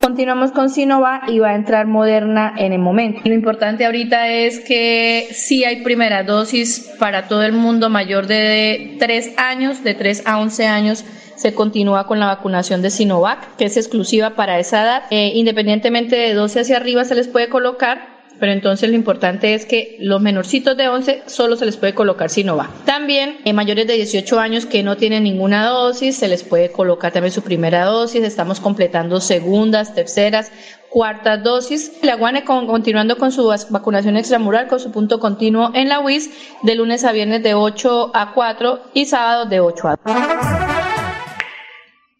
Continuamos 0.00 0.50
con 0.50 0.68
Sinovac 0.68 1.28
y 1.28 1.38
va 1.38 1.50
a 1.50 1.54
entrar 1.54 1.86
Moderna 1.86 2.54
en 2.58 2.72
el 2.72 2.80
momento. 2.80 3.20
Lo 3.24 3.34
importante 3.34 3.86
ahorita 3.86 4.26
es 4.26 4.58
que 4.66 5.28
sí 5.30 5.64
hay 5.64 5.84
primera 5.84 6.24
dosis 6.24 6.96
para 6.98 7.28
todo 7.28 7.44
el 7.44 7.52
mundo 7.52 7.88
mayor 7.88 8.26
de 8.26 8.96
3 8.98 9.38
años, 9.38 9.84
de 9.84 9.94
3 9.94 10.26
a 10.26 10.40
11 10.40 10.66
años 10.66 11.21
se 11.42 11.54
continúa 11.54 12.06
con 12.06 12.20
la 12.20 12.26
vacunación 12.26 12.80
de 12.80 12.90
Sinovac, 12.90 13.56
que 13.56 13.66
es 13.66 13.76
exclusiva 13.76 14.30
para 14.30 14.58
esa 14.58 14.82
edad. 14.82 15.02
Eh, 15.10 15.32
independientemente 15.34 16.16
de 16.16 16.34
12 16.34 16.60
hacia 16.60 16.76
arriba 16.76 17.04
se 17.04 17.14
les 17.14 17.28
puede 17.28 17.48
colocar 17.48 18.12
pero 18.42 18.54
entonces 18.54 18.90
lo 18.90 18.96
importante 18.96 19.54
es 19.54 19.66
que 19.66 19.96
los 20.00 20.20
menorcitos 20.20 20.76
de 20.76 20.88
11 20.88 21.22
solo 21.26 21.54
se 21.54 21.64
les 21.64 21.76
puede 21.76 21.94
colocar 21.94 22.28
Sinovac. 22.28 22.70
También 22.84 23.36
en 23.44 23.54
mayores 23.54 23.86
de 23.86 23.94
18 23.94 24.40
años 24.40 24.66
que 24.66 24.82
no 24.82 24.96
tienen 24.96 25.22
ninguna 25.22 25.68
dosis, 25.68 26.16
se 26.16 26.26
les 26.26 26.42
puede 26.42 26.72
colocar 26.72 27.12
también 27.12 27.32
su 27.32 27.42
primera 27.42 27.84
dosis, 27.84 28.24
estamos 28.24 28.58
completando 28.58 29.20
segundas, 29.20 29.94
terceras, 29.94 30.50
cuartas 30.90 31.44
dosis. 31.44 31.92
La 32.02 32.16
Guane 32.16 32.42
continuando 32.42 33.16
con 33.16 33.30
su 33.30 33.46
vacunación 33.70 34.16
extramural 34.16 34.66
con 34.66 34.80
su 34.80 34.90
punto 34.90 35.20
continuo 35.20 35.70
en 35.74 35.88
la 35.88 36.00
UIS 36.00 36.30
de 36.64 36.74
lunes 36.74 37.04
a 37.04 37.12
viernes 37.12 37.44
de 37.44 37.54
8 37.54 38.10
a 38.12 38.32
4 38.32 38.80
y 38.92 39.04
sábado 39.04 39.46
de 39.46 39.60
8 39.60 39.88
a 39.88 39.96
4. 39.98 40.51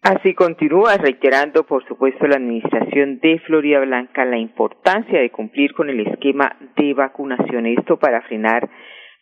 Así 0.03 0.33
continúa 0.33 0.97
reiterando, 0.97 1.63
por 1.63 1.87
supuesto, 1.87 2.27
la 2.27 2.35
Administración 2.35 3.19
de 3.19 3.39
Florida 3.39 3.79
Blanca 3.79 4.25
la 4.25 4.37
importancia 4.37 5.17
de 5.17 5.29
cumplir 5.29 5.71
con 5.71 5.89
el 5.89 6.05
esquema 6.05 6.57
de 6.75 6.93
vacunación. 6.93 7.67
Esto 7.67 7.97
para 7.97 8.21
frenar, 8.23 8.69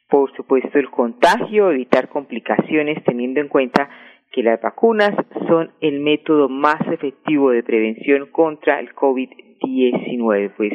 por 0.10 0.36
supuesto, 0.36 0.80
el 0.80 0.90
contagio, 0.90 1.70
evitar 1.70 2.10
complicaciones, 2.10 3.04
teniendo 3.04 3.40
en 3.40 3.48
cuenta 3.48 3.92
que 4.32 4.42
las 4.42 4.60
vacunas 4.60 5.14
son 5.48 5.70
el 5.82 6.00
método 6.00 6.50
más 6.50 6.82
efectivo 6.92 7.52
de 7.52 7.62
prevención 7.62 8.32
contra 8.32 8.80
el 8.80 8.96
COVID-19. 8.96 10.54
Pues 10.58 10.74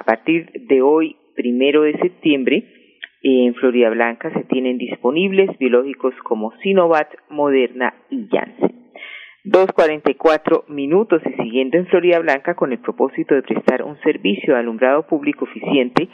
a 0.00 0.04
partir 0.04 0.48
de 0.68 0.80
hoy, 0.80 1.16
primero 1.34 1.82
de 1.82 1.98
septiembre, 1.98 2.62
en 3.24 3.54
Florida 3.56 3.90
Blanca 3.90 4.32
se 4.32 4.44
tienen 4.44 4.78
disponibles 4.78 5.58
biológicos 5.58 6.14
como 6.22 6.52
Sinovac, 6.62 7.20
Moderna 7.30 7.94
y 8.10 8.28
Janssen. 8.30 8.69
2.44 9.44 10.68
minutos 10.68 11.22
y 11.24 11.42
siguiendo 11.42 11.78
en 11.78 11.86
Florida 11.86 12.18
Blanca 12.18 12.54
con 12.54 12.72
el 12.72 12.78
propósito 12.78 13.34
de 13.34 13.42
prestar 13.42 13.82
un 13.82 13.98
servicio 14.00 14.54
de 14.54 14.60
alumbrado 14.60 15.06
público 15.06 15.46
eficiente, 15.46 16.08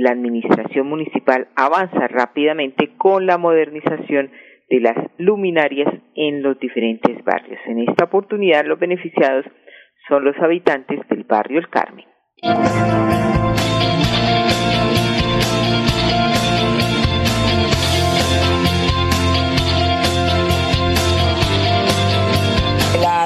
la 0.00 0.10
administración 0.10 0.86
municipal 0.86 1.48
avanza 1.56 2.08
rápidamente 2.08 2.90
con 2.96 3.26
la 3.26 3.38
modernización 3.38 4.30
de 4.68 4.80
las 4.80 4.96
luminarias 5.16 5.92
en 6.14 6.42
los 6.42 6.58
diferentes 6.58 7.24
barrios. 7.24 7.58
En 7.66 7.80
esta 7.88 8.04
oportunidad 8.04 8.66
los 8.66 8.78
beneficiados 8.78 9.46
son 10.08 10.24
los 10.24 10.36
habitantes 10.38 11.00
del 11.08 11.24
barrio 11.24 11.58
El 11.58 11.68
Carmen. 11.68 12.04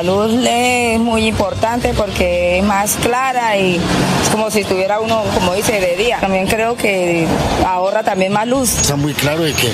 La 0.03 0.13
luz 0.13 0.33
es 0.49 0.99
muy 0.99 1.27
importante 1.27 1.95
porque 1.95 2.59
es 2.59 2.65
más 2.65 2.97
clara 2.97 3.57
y 3.57 3.77
es 3.77 4.29
como 4.31 4.51
si 4.51 4.61
estuviera 4.61 5.01
uno, 5.01 5.23
como 5.35 5.55
dice, 5.55 5.81
de 5.81 5.97
día. 5.97 6.19
También 6.21 6.47
creo 6.47 6.77
que 6.77 7.27
ahorra 7.67 8.03
también 8.03 8.33
más 8.33 8.47
luz. 8.49 8.71
Está 8.81 8.97
muy 8.97 9.15
claro 9.15 9.43
de 9.43 9.53
que, 9.53 9.69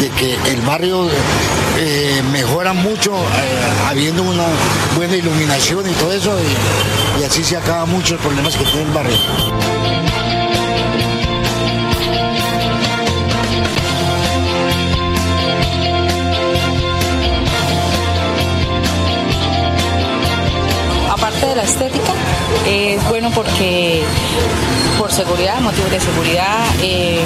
de 0.00 0.10
que 0.18 0.34
el 0.50 0.60
barrio 0.62 1.08
eh, 1.78 2.22
mejora 2.32 2.72
mucho 2.72 3.12
eh, 3.12 3.88
habiendo 3.88 4.22
una 4.22 4.46
buena 4.96 5.16
iluminación 5.16 5.88
y 5.88 5.92
todo 5.92 6.12
eso 6.12 6.36
y, 6.40 7.20
y 7.20 7.24
así 7.24 7.44
se 7.44 7.56
acaban 7.56 7.88
muchos 7.90 8.20
problemas 8.20 8.56
que 8.56 8.64
tiene 8.64 8.82
el 8.82 8.92
barrio. 8.92 9.16
Estética 21.68 22.12
es 22.66 23.06
bueno 23.08 23.30
porque 23.34 24.02
por 24.98 25.12
seguridad, 25.12 25.60
motivos 25.60 25.90
de 25.90 26.00
seguridad, 26.00 26.64
eh, 26.82 27.22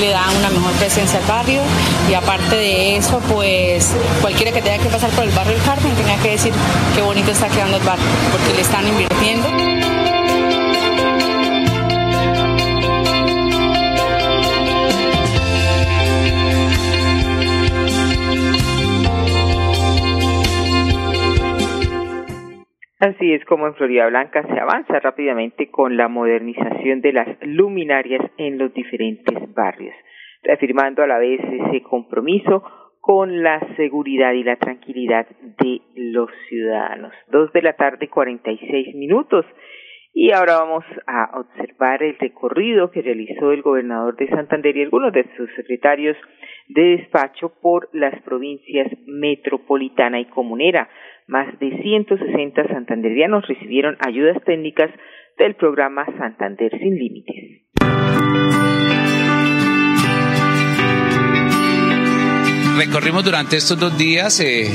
le 0.00 0.10
da 0.10 0.24
una 0.38 0.50
mejor 0.50 0.72
presencia 0.72 1.18
al 1.18 1.24
barrio 1.26 1.62
y 2.10 2.14
aparte 2.14 2.56
de 2.56 2.96
eso, 2.96 3.20
pues 3.32 3.92
cualquiera 4.20 4.52
que 4.52 4.60
tenga 4.60 4.82
que 4.82 4.90
pasar 4.90 5.10
por 5.10 5.24
el 5.24 5.30
barrio 5.30 5.54
del 5.54 5.62
Carmen 5.62 5.94
tenga 5.94 6.16
que 6.22 6.32
decir 6.32 6.52
qué 6.94 7.00
bonito 7.02 7.30
está 7.30 7.48
quedando 7.48 7.76
el 7.76 7.82
barrio, 7.84 8.04
porque 8.32 8.54
le 8.54 8.60
están 8.60 8.86
invirtiendo. 8.86 9.99
Así 23.00 23.32
es 23.32 23.42
como 23.46 23.66
en 23.66 23.74
Florida 23.76 24.06
Blanca 24.08 24.42
se 24.42 24.60
avanza 24.60 25.00
rápidamente 25.00 25.70
con 25.70 25.96
la 25.96 26.08
modernización 26.08 27.00
de 27.00 27.14
las 27.14 27.28
luminarias 27.40 28.30
en 28.36 28.58
los 28.58 28.74
diferentes 28.74 29.54
barrios, 29.54 29.94
reafirmando 30.42 31.02
a 31.02 31.06
la 31.06 31.18
vez 31.18 31.40
ese 31.40 31.82
compromiso 31.82 32.62
con 33.00 33.42
la 33.42 33.58
seguridad 33.76 34.34
y 34.34 34.44
la 34.44 34.56
tranquilidad 34.56 35.26
de 35.40 35.80
los 35.94 36.28
ciudadanos. 36.50 37.14
Dos 37.28 37.50
de 37.54 37.62
la 37.62 37.72
tarde, 37.72 38.08
cuarenta 38.08 38.50
y 38.50 38.58
seis 38.58 38.94
minutos. 38.94 39.46
Y 40.12 40.32
ahora 40.32 40.58
vamos 40.58 40.84
a 41.06 41.38
observar 41.38 42.02
el 42.02 42.18
recorrido 42.18 42.90
que 42.90 43.00
realizó 43.00 43.52
el 43.52 43.62
gobernador 43.62 44.14
de 44.16 44.28
Santander 44.28 44.76
y 44.76 44.82
algunos 44.82 45.14
de 45.14 45.24
sus 45.38 45.48
secretarios 45.54 46.18
de 46.68 46.98
despacho 46.98 47.52
por 47.62 47.88
las 47.94 48.20
provincias 48.22 48.88
metropolitana 49.06 50.20
y 50.20 50.26
comunera 50.26 50.90
más 51.30 51.58
de 51.60 51.80
160 51.82 52.68
santanderianos 52.68 53.46
recibieron 53.46 53.96
ayudas 54.00 54.42
técnicas 54.44 54.90
del 55.38 55.54
programa 55.54 56.04
Santander 56.18 56.70
sin 56.78 56.96
Límites. 56.96 57.62
Recorrimos 62.80 63.22
durante 63.22 63.58
estos 63.58 63.78
dos 63.78 63.98
días 63.98 64.40
eh, 64.40 64.72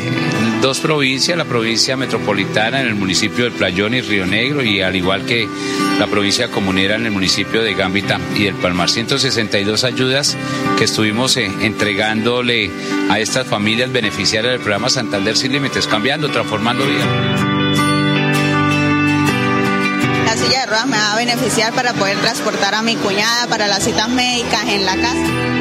dos 0.62 0.80
provincias, 0.80 1.36
la 1.36 1.44
provincia 1.44 1.98
metropolitana 1.98 2.80
en 2.80 2.86
el 2.86 2.94
municipio 2.94 3.46
del 3.46 3.54
Playón 3.54 3.96
y 3.96 4.02
Río 4.02 4.28
Negro 4.28 4.62
y 4.62 4.80
al 4.80 4.96
igual 4.96 5.26
que 5.26 5.50
la 5.98 6.06
provincia 6.06 6.52
comunera 6.52 6.98
en 6.98 7.08
el 7.08 7.12
municipio 7.12 7.64
de 7.64 7.74
Gambita 7.74 8.20
y 8.36 8.44
del 8.44 8.54
Palmar. 8.54 8.92
162 8.92 9.84
ayudas 9.86 10.38
que 10.78 10.84
estuvimos 10.84 11.36
eh, 11.38 11.52
entregándole 11.62 12.70
a 13.10 13.20
estas 13.20 13.48
familias 13.48 13.92
beneficiarias 13.92 14.51
del 14.51 14.62
programa 14.62 14.92
Santander 14.92 15.36
Sin 15.36 15.53
Límites, 15.53 15.88
cambiando, 15.88 16.29
transformando 16.29 16.86
vida. 16.86 17.06
La 20.25 20.38
silla 20.38 20.60
de 20.60 20.66
ruedas 20.68 20.86
me 20.86 20.98
va 20.98 21.14
a 21.14 21.16
beneficiar 21.16 21.74
para 21.74 21.94
poder 21.94 22.20
transportar 22.20 22.75
a 22.75 22.84
mi 22.84 22.98
cuñada 22.98 23.48
para 23.48 23.66
las 23.66 23.84
citas 23.84 24.10
médicas 24.10 24.64
en 24.70 24.86
la 24.86 24.96
casa. 24.96 25.54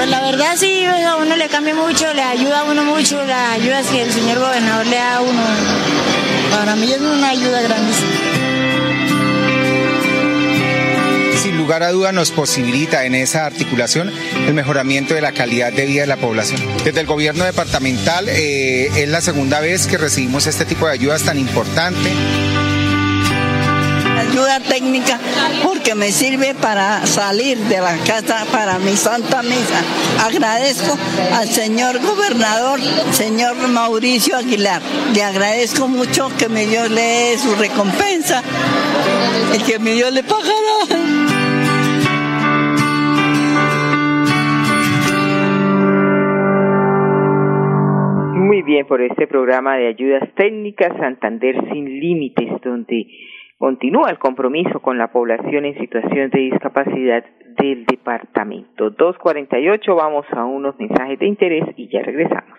Pues 0.00 0.08
la 0.08 0.22
verdad 0.22 0.56
sí, 0.56 0.86
a 0.86 1.16
uno 1.16 1.36
le 1.36 1.46
cambia 1.50 1.74
mucho, 1.74 2.10
le 2.14 2.22
ayuda 2.22 2.60
a 2.60 2.64
uno 2.64 2.84
mucho, 2.84 3.22
la 3.22 3.52
ayuda 3.52 3.82
que 3.82 4.00
el 4.00 4.10
señor 4.10 4.38
gobernador 4.38 4.86
le 4.86 4.96
da 4.96 5.16
a 5.16 5.20
uno. 5.20 5.42
Para 6.56 6.74
mí 6.74 6.90
es 6.90 7.00
una 7.02 7.28
ayuda 7.28 7.60
grandísima. 7.60 8.10
Sin 11.36 11.58
lugar 11.58 11.82
a 11.82 11.90
duda 11.90 12.12
nos 12.12 12.30
posibilita 12.30 13.04
en 13.04 13.14
esa 13.14 13.44
articulación 13.44 14.10
el 14.46 14.54
mejoramiento 14.54 15.12
de 15.12 15.20
la 15.20 15.32
calidad 15.32 15.70
de 15.70 15.84
vida 15.84 16.00
de 16.00 16.06
la 16.06 16.16
población. 16.16 16.62
Desde 16.82 17.00
el 17.00 17.06
gobierno 17.06 17.44
departamental 17.44 18.26
eh, 18.30 18.90
es 18.96 19.08
la 19.10 19.20
segunda 19.20 19.60
vez 19.60 19.86
que 19.86 19.98
recibimos 19.98 20.46
este 20.46 20.64
tipo 20.64 20.86
de 20.86 20.92
ayudas 20.92 21.24
tan 21.24 21.38
importante 21.38 22.10
ayuda 24.40 24.60
técnica 24.60 25.18
porque 25.62 25.94
me 25.94 26.10
sirve 26.10 26.54
para 26.54 27.04
salir 27.06 27.58
de 27.58 27.78
la 27.80 27.96
casa 28.06 28.46
para 28.50 28.78
mi 28.78 28.96
santa 28.96 29.42
misa. 29.42 29.82
Agradezco 30.24 30.96
al 31.34 31.46
señor 31.46 32.00
gobernador, 32.00 32.80
señor 33.12 33.56
Mauricio 33.68 34.36
Aguilar. 34.36 34.80
Le 35.14 35.22
agradezco 35.22 35.88
mucho 35.88 36.30
que 36.38 36.48
me 36.48 36.66
dio 36.66 36.88
le 36.88 37.36
su 37.38 37.54
recompensa 37.56 38.42
y 39.54 39.62
que 39.62 39.78
mi 39.78 39.92
Dios 39.92 40.12
le 40.12 40.22
pagará. 40.22 40.50
Muy 48.36 48.62
bien, 48.62 48.86
por 48.86 49.00
este 49.02 49.26
programa 49.26 49.76
de 49.76 49.88
ayudas 49.88 50.28
técnicas 50.34 50.96
Santander 50.98 51.56
sin 51.72 52.00
límites, 52.00 52.48
donde 52.64 53.06
Continúa 53.60 54.08
el 54.08 54.18
compromiso 54.18 54.80
con 54.80 54.96
la 54.96 55.12
población 55.12 55.66
en 55.66 55.78
situación 55.78 56.30
de 56.30 56.40
discapacidad 56.40 57.22
del 57.58 57.84
departamento. 57.84 58.88
248, 58.88 59.94
vamos 59.94 60.24
a 60.32 60.46
unos 60.46 60.78
mensajes 60.78 61.18
de 61.18 61.26
interés 61.26 61.64
y 61.76 61.90
ya 61.92 62.00
regresamos. 62.00 62.58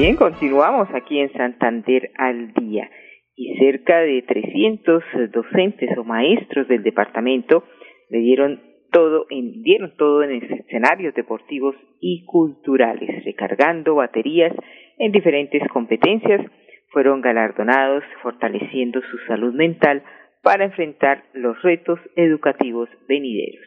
Bien, 0.00 0.16
continuamos 0.16 0.88
aquí 0.94 1.18
en 1.18 1.30
Santander 1.34 2.10
al 2.16 2.54
día 2.54 2.90
y 3.36 3.54
cerca 3.58 4.00
de 4.00 4.22
300 4.22 5.02
docentes 5.30 5.90
o 5.98 6.04
maestros 6.04 6.66
del 6.68 6.82
departamento 6.82 7.64
le 8.08 8.18
dieron 8.20 8.62
todo 8.92 9.26
en, 9.28 9.62
dieron 9.62 9.94
todo 9.98 10.22
en 10.22 10.42
escenarios 10.42 11.14
deportivos 11.14 11.76
y 12.00 12.24
culturales, 12.24 13.24
recargando 13.26 13.96
baterías 13.96 14.54
en 14.96 15.12
diferentes 15.12 15.62
competencias, 15.68 16.46
fueron 16.92 17.20
galardonados 17.20 18.02
fortaleciendo 18.22 19.02
su 19.02 19.18
salud 19.28 19.52
mental 19.52 20.02
para 20.42 20.64
enfrentar 20.64 21.24
los 21.34 21.60
retos 21.60 22.00
educativos 22.16 22.88
venideros. 23.06 23.66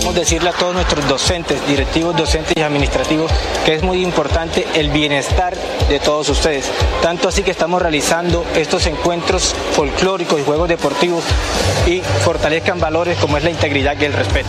Queremos 0.00 0.18
decirle 0.18 0.48
a 0.48 0.52
todos 0.52 0.72
nuestros 0.72 1.06
docentes, 1.06 1.60
directivos 1.68 2.16
docentes 2.16 2.56
y 2.56 2.62
administrativos 2.62 3.30
que 3.66 3.74
es 3.74 3.82
muy 3.82 4.02
importante 4.02 4.66
el 4.74 4.88
bienestar 4.88 5.54
de 5.90 6.00
todos 6.00 6.30
ustedes. 6.30 6.70
Tanto 7.02 7.28
así 7.28 7.42
que 7.42 7.50
estamos 7.50 7.82
realizando 7.82 8.46
estos 8.56 8.86
encuentros 8.86 9.54
folclóricos 9.72 10.40
y 10.40 10.44
juegos 10.44 10.70
deportivos 10.70 11.22
y 11.86 12.00
fortalezcan 12.00 12.80
valores 12.80 13.18
como 13.18 13.36
es 13.36 13.44
la 13.44 13.50
integridad 13.50 13.94
y 14.00 14.06
el 14.06 14.14
respeto 14.14 14.48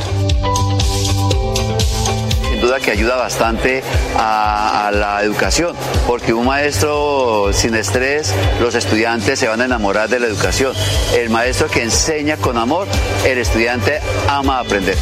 duda 2.62 2.80
que 2.80 2.92
ayuda 2.92 3.16
bastante 3.16 3.84
a, 4.18 4.92
la 4.94 5.22
educación, 5.24 5.76
porque 6.08 6.34
un 6.34 6.46
maestro 6.46 7.50
sin 7.52 7.76
estrés, 7.76 8.34
los 8.60 8.76
estudiantes 8.76 9.40
se 9.40 9.48
van 9.48 9.62
a 9.62 9.66
enamorar 9.66 10.10
de 10.10 10.20
la 10.20 10.28
educación. 10.28 10.74
El 11.16 11.30
maestro 11.30 11.68
que 11.68 11.84
enseña 11.84 12.38
con 12.38 12.58
amor, 12.58 12.88
el 13.26 13.38
estudiante 13.40 14.00
ama 14.30 14.60
aprender. 14.60 14.98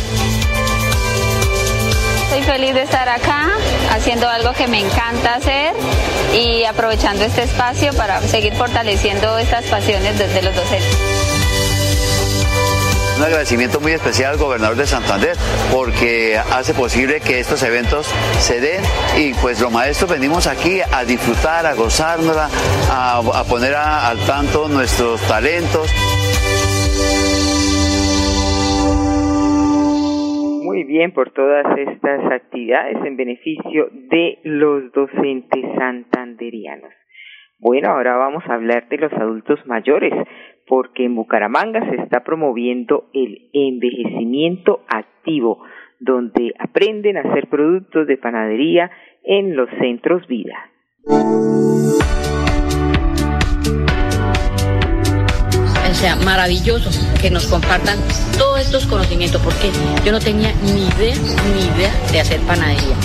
Estoy 2.24 2.43
feliz 2.43 2.74
de 2.74 2.84
estar 2.84 3.10
acá 3.10 3.50
haciendo 3.91 4.30
algo 4.30 4.54
que 4.54 4.67
me 4.67 4.80
encanta 4.80 5.36
hacer 5.36 5.74
y 6.34 6.63
aprovechando 6.63 7.26
este 7.26 7.43
espacio 7.43 7.93
para 7.93 8.22
seguir 8.22 8.54
fortaleciendo 8.54 9.38
estas 9.38 9.65
pasiones 9.65 10.17
desde 10.17 10.41
los 10.43 10.56
docentes 10.56 11.29
un 13.19 13.25
agradecimiento 13.25 13.82
muy 13.82 13.91
especial 13.91 14.32
al 14.32 14.39
gobernador 14.39 14.77
de 14.77 14.86
Santander 14.86 15.36
porque 15.75 16.38
hace 16.38 16.73
posible 16.73 17.19
que 17.19 17.39
estos 17.39 17.62
eventos 17.63 18.08
se 18.39 18.62
den 18.62 18.79
y 19.19 19.34
pues 19.41 19.60
los 19.60 19.71
maestros 19.73 20.10
venimos 20.10 20.47
aquí 20.47 20.79
a 20.79 21.03
disfrutar, 21.03 21.65
a 21.65 21.75
gozárnosla, 21.75 22.47
a, 22.89 23.43
poner 23.43 23.75
al 23.75 24.17
tanto 24.25 24.69
nuestros 24.69 25.19
talentos. 25.27 25.91
Muy 30.63 30.86
bien 30.86 31.12
por 31.12 31.32
todas 31.32 31.65
estas 31.77 32.23
actividades 32.32 33.03
en 33.03 33.17
beneficio 33.17 33.89
de 33.91 34.39
los 34.43 34.93
docentes 34.93 35.65
santanderianos. 35.77 36.93
Bueno, 37.62 37.89
ahora 37.89 38.15
vamos 38.15 38.45
a 38.47 38.53
hablar 38.53 38.88
de 38.88 38.97
los 38.97 39.12
adultos 39.12 39.60
mayores, 39.65 40.13
porque 40.69 41.03
en 41.05 41.15
Bucaramanga 41.15 41.82
se 41.89 41.95
está 41.95 42.23
promoviendo 42.23 43.10
el 43.12 43.49
envejecimiento 43.53 44.82
activo, 44.88 45.63
donde 45.99 46.53
aprenden 46.60 47.17
a 47.17 47.21
hacer 47.21 47.49
productos 47.49 48.05
de 48.05 48.17
panadería 48.17 48.91
en 49.23 49.55
los 49.55 49.67
centros 49.79 50.27
vida. 50.27 50.53
O 55.89 55.93
sea, 56.01 56.15
maravilloso 56.23 56.89
que 57.19 57.32
nos 57.32 57.47
compartan 57.47 57.97
todos 58.38 58.62
estos 58.62 58.86
conocimientos, 58.86 59.41
porque 59.43 59.71
yo 60.05 60.12
no 60.12 60.19
tenía 60.19 60.51
ni 60.62 60.86
idea, 60.86 61.15
ni 61.51 61.65
idea 61.65 61.91
de 62.12 62.19
hacer 62.19 62.39
panadería. 62.41 62.95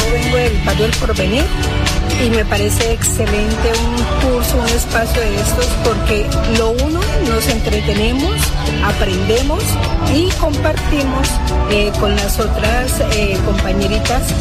Yo 0.00 0.10
vengo 0.10 0.36
del 0.36 0.64
Pado 0.64 0.82
del 0.84 0.92
Porvenir 0.98 1.44
y 2.22 2.28
me 2.28 2.44
parece 2.44 2.92
excelente 2.92 3.72
un 3.82 4.30
curso, 4.30 4.58
un 4.58 4.66
espacio 4.66 5.22
de 5.22 5.34
estos 5.36 5.66
porque 5.84 6.26
lo 6.58 6.72
uno, 6.72 7.00
nos 7.26 7.48
entretenemos, 7.48 8.36
aprendemos 8.84 9.64
y 10.14 10.28
compartimos 10.38 11.40
eh, 11.70 11.90
con 11.98 12.14
las 12.16 12.38
otras 12.38 13.00
eh, 13.16 13.38
compañeritas. 13.46 14.34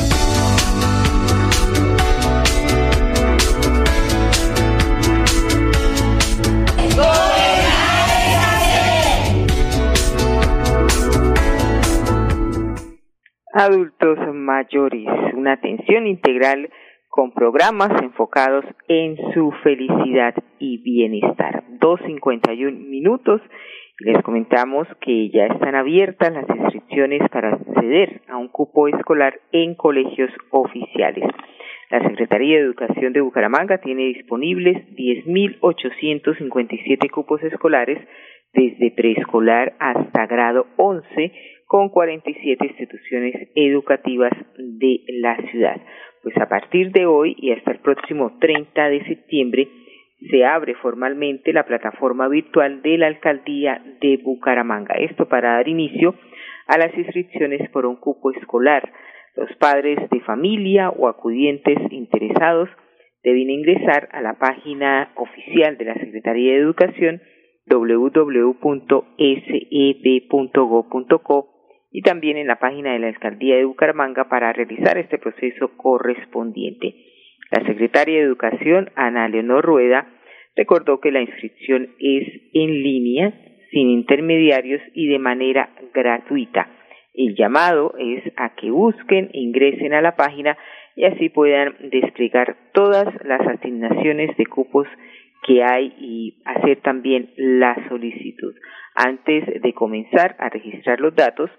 Adultos 13.53 14.17
mayores, 14.33 15.05
una 15.33 15.53
atención 15.53 16.07
integral 16.07 16.69
con 17.09 17.33
programas 17.33 18.01
enfocados 18.01 18.63
en 18.87 19.17
su 19.33 19.51
felicidad 19.63 20.33
y 20.59 20.77
bienestar. 20.77 21.65
2.51 21.79 22.71
minutos. 22.87 23.41
Les 23.99 24.23
comentamos 24.23 24.87
que 25.01 25.29
ya 25.29 25.47
están 25.47 25.75
abiertas 25.75 26.31
las 26.31 26.47
inscripciones 26.47 27.21
para 27.29 27.53
acceder 27.53 28.21
a 28.29 28.37
un 28.37 28.47
cupo 28.47 28.87
escolar 28.87 29.41
en 29.51 29.75
colegios 29.75 30.31
oficiales. 30.51 31.25
La 31.89 32.07
Secretaría 32.07 32.57
de 32.57 32.65
Educación 32.65 33.13
de 33.13 33.21
Bucaramanga 33.21 33.79
tiene 33.79 34.03
disponibles 34.03 34.77
10.857 34.95 37.09
cupos 37.09 37.41
escolares 37.43 37.97
desde 38.53 38.91
preescolar 38.91 39.73
hasta 39.79 40.27
grado 40.27 40.67
11 40.77 41.33
con 41.69 41.89
47 41.89 42.65
instituciones 42.65 43.49
educativas 43.55 44.33
de 44.57 45.03
la 45.21 45.37
ciudad 45.51 45.79
pues 46.21 46.35
a 46.37 46.47
partir 46.47 46.91
de 46.91 47.05
hoy 47.05 47.35
y 47.37 47.51
hasta 47.51 47.71
el 47.71 47.79
próximo 47.79 48.37
30 48.39 48.89
de 48.89 49.05
septiembre 49.05 49.69
se 50.29 50.43
abre 50.43 50.75
formalmente 50.75 51.53
la 51.53 51.65
plataforma 51.65 52.27
virtual 52.27 52.81
de 52.81 52.97
la 52.97 53.07
alcaldía 53.07 53.81
de 54.01 54.17
Bucaramanga. 54.17 54.95
Esto 54.95 55.29
para 55.29 55.53
dar 55.53 55.69
inicio 55.69 56.15
a 56.67 56.77
las 56.77 56.93
inscripciones 56.97 57.69
por 57.69 57.85
un 57.85 57.95
cupo 57.95 58.31
escolar. 58.31 58.91
Los 59.35 59.55
padres 59.57 59.97
de 60.09 60.19
familia 60.21 60.89
o 60.89 61.07
acudientes 61.07 61.77
interesados 61.91 62.67
deben 63.23 63.49
ingresar 63.49 64.09
a 64.11 64.21
la 64.21 64.33
página 64.37 65.13
oficial 65.15 65.77
de 65.77 65.85
la 65.85 65.93
Secretaría 65.93 66.51
de 66.53 66.59
Educación 66.59 67.21
www.seb.go.co 67.69 68.79
y 71.91 72.01
también 72.01 72.37
en 72.37 72.47
la 72.47 72.59
página 72.59 72.93
de 72.93 72.99
la 72.99 73.07
Alcaldía 73.07 73.55
de 73.55 73.65
Bucaramanga 73.65 74.29
para 74.29 74.53
realizar 74.53 74.97
este 74.97 75.17
proceso 75.17 75.71
correspondiente. 75.77 76.95
La 77.51 77.65
secretaria 77.65 78.17
de 78.17 78.25
Educación, 78.25 78.91
Ana 78.95 79.27
Leonor 79.27 79.65
Rueda, 79.65 80.07
recordó 80.55 80.99
que 80.99 81.11
la 81.11 81.21
inscripción 81.21 81.95
es 81.99 82.27
en 82.53 82.83
línea, 82.83 83.33
sin 83.71 83.89
intermediarios 83.89 84.81
y 84.93 85.07
de 85.07 85.19
manera 85.19 85.69
gratuita. 85.93 86.69
El 87.13 87.35
llamado 87.35 87.93
es 87.97 88.23
a 88.37 88.55
que 88.55 88.69
busquen, 88.69 89.29
ingresen 89.33 89.93
a 89.93 90.01
la 90.01 90.15
página 90.15 90.57
y 90.95 91.05
así 91.05 91.29
puedan 91.29 91.75
desplegar 91.89 92.55
todas 92.73 93.07
las 93.25 93.41
asignaciones 93.47 94.35
de 94.37 94.45
cupos 94.45 94.87
que 95.47 95.63
hay 95.63 95.93
y 95.97 96.41
hacer 96.45 96.81
también 96.81 97.31
la 97.35 97.75
solicitud. 97.89 98.53
Antes 98.95 99.61
de 99.61 99.73
comenzar 99.73 100.35
a 100.39 100.49
registrar 100.49 100.99
los 100.99 101.15
datos, 101.15 101.49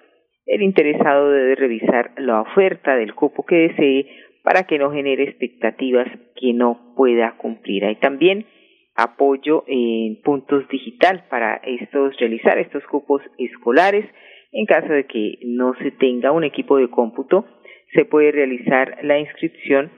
el 0.50 0.62
interesado 0.62 1.30
debe 1.30 1.54
revisar 1.54 2.10
la 2.16 2.40
oferta 2.40 2.96
del 2.96 3.14
cupo 3.14 3.46
que 3.46 3.68
desee 3.68 4.06
para 4.42 4.64
que 4.64 4.78
no 4.80 4.90
genere 4.90 5.22
expectativas 5.22 6.08
que 6.34 6.52
no 6.52 6.92
pueda 6.96 7.36
cumplir. 7.36 7.84
Hay 7.84 7.96
también 7.96 8.46
apoyo 8.96 9.62
en 9.68 10.20
puntos 10.22 10.66
digital 10.68 11.24
para 11.30 11.60
estos 11.64 12.16
realizar 12.18 12.58
estos 12.58 12.84
cupos 12.86 13.22
escolares. 13.38 14.04
En 14.50 14.66
caso 14.66 14.92
de 14.92 15.06
que 15.06 15.38
no 15.44 15.74
se 15.74 15.92
tenga 15.92 16.32
un 16.32 16.42
equipo 16.42 16.78
de 16.78 16.90
cómputo, 16.90 17.46
se 17.94 18.04
puede 18.04 18.32
realizar 18.32 18.98
la 19.02 19.20
inscripción, 19.20 19.92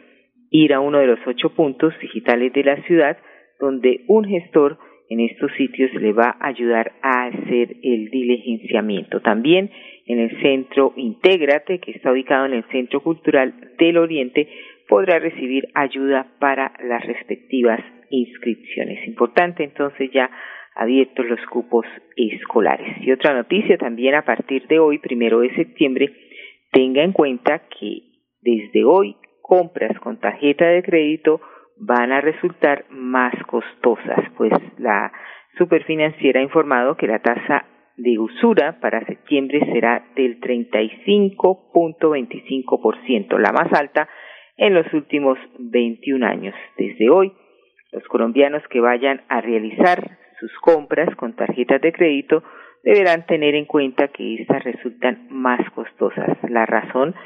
ir 0.51 0.75
a 0.75 0.81
uno 0.81 0.99
de 0.99 1.07
los 1.07 1.21
ocho 1.27 1.55
puntos 1.55 1.95
digitales 1.99 2.53
de 2.53 2.65
la 2.65 2.77
ciudad, 2.83 3.17
donde 3.59 4.05
un 4.07 4.27
gestor 4.27 4.79
en 5.13 5.21
estos 5.21 5.53
sitios 5.59 5.93
le 5.95 6.13
va 6.13 6.37
a 6.41 6.49
ayudar 6.49 6.93
a 7.03 7.27
hacer 7.27 7.77
el 7.83 8.09
diligenciamiento. 8.11 9.21
También 9.21 9.71
en 10.07 10.19
el 10.21 10.41
centro 10.41 10.95
Intégrate, 10.97 11.81
que 11.81 11.93
está 11.93 12.13
ubicado 12.13 12.47
en 12.47 12.55
el 12.55 12.65
Centro 12.71 13.03
Cultural 13.03 13.53
del 13.79 13.99
Oriente, 13.99 14.49
podrá 14.89 15.19
recibir 15.19 15.69
ayuda 15.75 16.27
para 16.39 16.73
las 16.83 17.05
respectivas 17.05 17.81
inscripciones. 18.11 19.07
Importante 19.07 19.65
entonces 19.65 20.11
ya 20.13 20.31
abiertos 20.75 21.27
los 21.27 21.45
cupos 21.47 21.85
escolares. 22.17 22.97
Y 23.03 23.13
otra 23.13 23.35
noticia 23.35 23.77
también 23.77 24.15
a 24.15 24.25
partir 24.25 24.67
de 24.67 24.79
hoy, 24.79 24.99
primero 24.99 25.41
de 25.41 25.55
septiembre, 25.55 26.11
tenga 26.73 27.03
en 27.03 27.13
cuenta 27.13 27.63
que 27.69 28.03
desde 28.41 28.85
hoy 28.85 29.17
compras 29.43 29.99
con 30.01 30.19
tarjeta 30.19 30.67
de 30.67 30.83
crédito 30.83 31.41
van 31.85 32.13
a 32.13 32.21
resultar 32.21 32.85
más 32.91 33.35
costosas, 33.47 34.21
pues 34.37 34.53
la 34.79 35.11
superfinanciera 35.59 36.39
ha 36.39 36.45
informado 36.45 36.97
que 36.97 37.09
la 37.09 37.19
tasa 37.19 37.65
de 37.97 38.21
usura 38.21 38.79
para 38.81 39.05
septiembre 39.05 39.59
será 39.73 40.05
del 40.15 40.41
35.25%, 40.41 43.37
la 43.39 43.51
más 43.53 43.73
alta 43.73 44.09
en 44.57 44.75
los 44.75 44.95
últimos 44.95 45.37
21 45.59 46.25
años. 46.25 46.55
Desde 46.79 47.11
hoy, 47.11 47.33
los 47.91 48.05
colombianos 48.05 48.63
que 48.71 48.79
vayan 48.81 49.23
a 49.29 49.41
realizar 49.41 50.19
sus 50.39 50.53
compras 50.61 51.13
con 51.17 51.35
tarjetas 51.35 51.81
de 51.81 51.93
crédito 51.93 52.45
deberán 52.85 53.27
tener 53.27 53.57
en 53.57 53.65
cuenta 53.65 54.07
que 54.09 54.37
estas 54.37 54.63
resultan 54.63 55.27
más 55.31 55.69
costosas. 55.71 56.39
La 56.49 56.65
razón, 56.65 57.17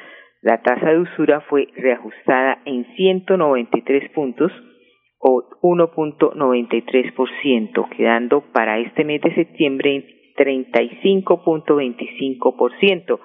la 0.43 0.61
tasa 0.63 0.91
de 0.91 0.99
usura 0.99 1.41
fue 1.43 1.69
reajustada 1.77 2.59
en 2.65 2.85
193 2.95 4.11
puntos 4.11 4.51
o 5.19 5.45
1.93%, 5.63 7.89
quedando 7.97 8.43
para 8.53 8.79
este 8.79 9.05
mes 9.05 9.23
de 9.23 9.35
septiembre 9.35 9.97
en 9.97 10.05
35.25%. 10.37 13.19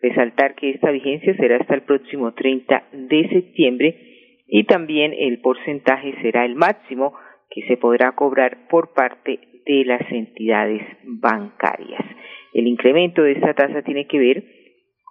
Resaltar 0.00 0.54
que 0.54 0.70
esta 0.70 0.90
vigencia 0.90 1.36
será 1.36 1.58
hasta 1.58 1.74
el 1.74 1.82
próximo 1.82 2.32
30 2.32 2.84
de 2.92 3.28
septiembre 3.28 4.00
y 4.46 4.64
también 4.64 5.14
el 5.16 5.40
porcentaje 5.40 6.14
será 6.22 6.44
el 6.44 6.56
máximo 6.56 7.14
que 7.50 7.62
se 7.68 7.76
podrá 7.76 8.12
cobrar 8.12 8.66
por 8.68 8.92
parte 8.92 9.38
de 9.64 9.84
las 9.84 10.02
entidades 10.10 10.82
bancarias. 11.04 12.04
El 12.52 12.66
incremento 12.66 13.22
de 13.22 13.30
esta 13.32 13.54
tasa 13.54 13.82
tiene 13.82 14.06
que 14.06 14.18
ver 14.18 14.44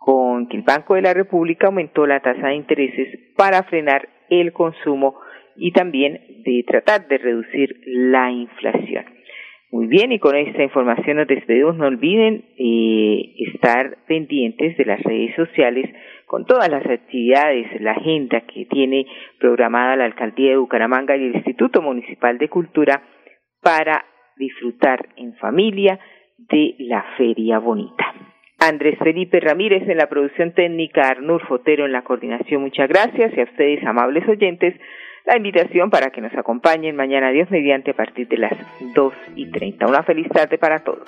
con 0.03 0.49
que 0.49 0.57
el 0.57 0.63
Banco 0.63 0.95
de 0.95 1.01
la 1.01 1.13
República 1.13 1.67
aumentó 1.67 2.05
la 2.05 2.19
tasa 2.19 2.47
de 2.47 2.55
intereses 2.55 3.07
para 3.37 3.63
frenar 3.63 4.09
el 4.29 4.51
consumo 4.51 5.15
y 5.55 5.71
también 5.71 6.19
de 6.43 6.65
tratar 6.67 7.07
de 7.07 7.17
reducir 7.17 7.79
la 7.85 8.29
inflación. 8.29 9.05
Muy 9.71 9.87
bien, 9.87 10.11
y 10.11 10.19
con 10.19 10.35
esta 10.35 10.61
información 10.61 11.15
nos 11.17 11.27
despedimos. 11.27 11.77
No 11.77 11.85
olviden 11.87 12.43
eh, 12.57 13.33
estar 13.53 13.97
pendientes 14.05 14.75
de 14.75 14.83
las 14.83 15.01
redes 15.03 15.33
sociales 15.37 15.89
con 16.25 16.45
todas 16.45 16.67
las 16.67 16.85
actividades, 16.85 17.79
la 17.79 17.91
agenda 17.91 18.41
que 18.41 18.65
tiene 18.65 19.05
programada 19.39 19.95
la 19.95 20.03
Alcaldía 20.03 20.49
de 20.49 20.57
Bucaramanga 20.57 21.15
y 21.15 21.27
el 21.27 21.35
Instituto 21.35 21.81
Municipal 21.81 22.37
de 22.39 22.49
Cultura 22.49 23.03
para 23.61 24.03
disfrutar 24.35 25.07
en 25.15 25.33
familia 25.35 25.97
de 26.37 26.75
la 26.79 27.05
Feria 27.17 27.59
Bonita. 27.59 28.32
Andrés 28.67 28.97
Felipe 28.99 29.39
Ramírez 29.39 29.87
en 29.89 29.97
la 29.97 30.07
producción 30.07 30.53
técnica, 30.53 31.09
Arnur 31.09 31.45
Fotero 31.47 31.85
en 31.85 31.91
la 31.91 32.03
coordinación. 32.03 32.61
Muchas 32.61 32.87
gracias 32.87 33.31
y 33.35 33.41
a 33.41 33.43
ustedes, 33.43 33.85
amables 33.85 34.27
oyentes, 34.27 34.73
la 35.25 35.37
invitación 35.37 35.89
para 35.89 36.11
que 36.11 36.21
nos 36.21 36.33
acompañen 36.35 36.95
mañana 36.95 37.31
Dios 37.31 37.49
mediante 37.51 37.91
a 37.91 37.93
partir 37.93 38.27
de 38.27 38.37
las 38.37 38.53
dos 38.93 39.13
y 39.35 39.49
treinta. 39.51 39.87
Una 39.87 40.03
feliz 40.03 40.27
tarde 40.29 40.57
para 40.57 40.79
todos. 40.79 41.07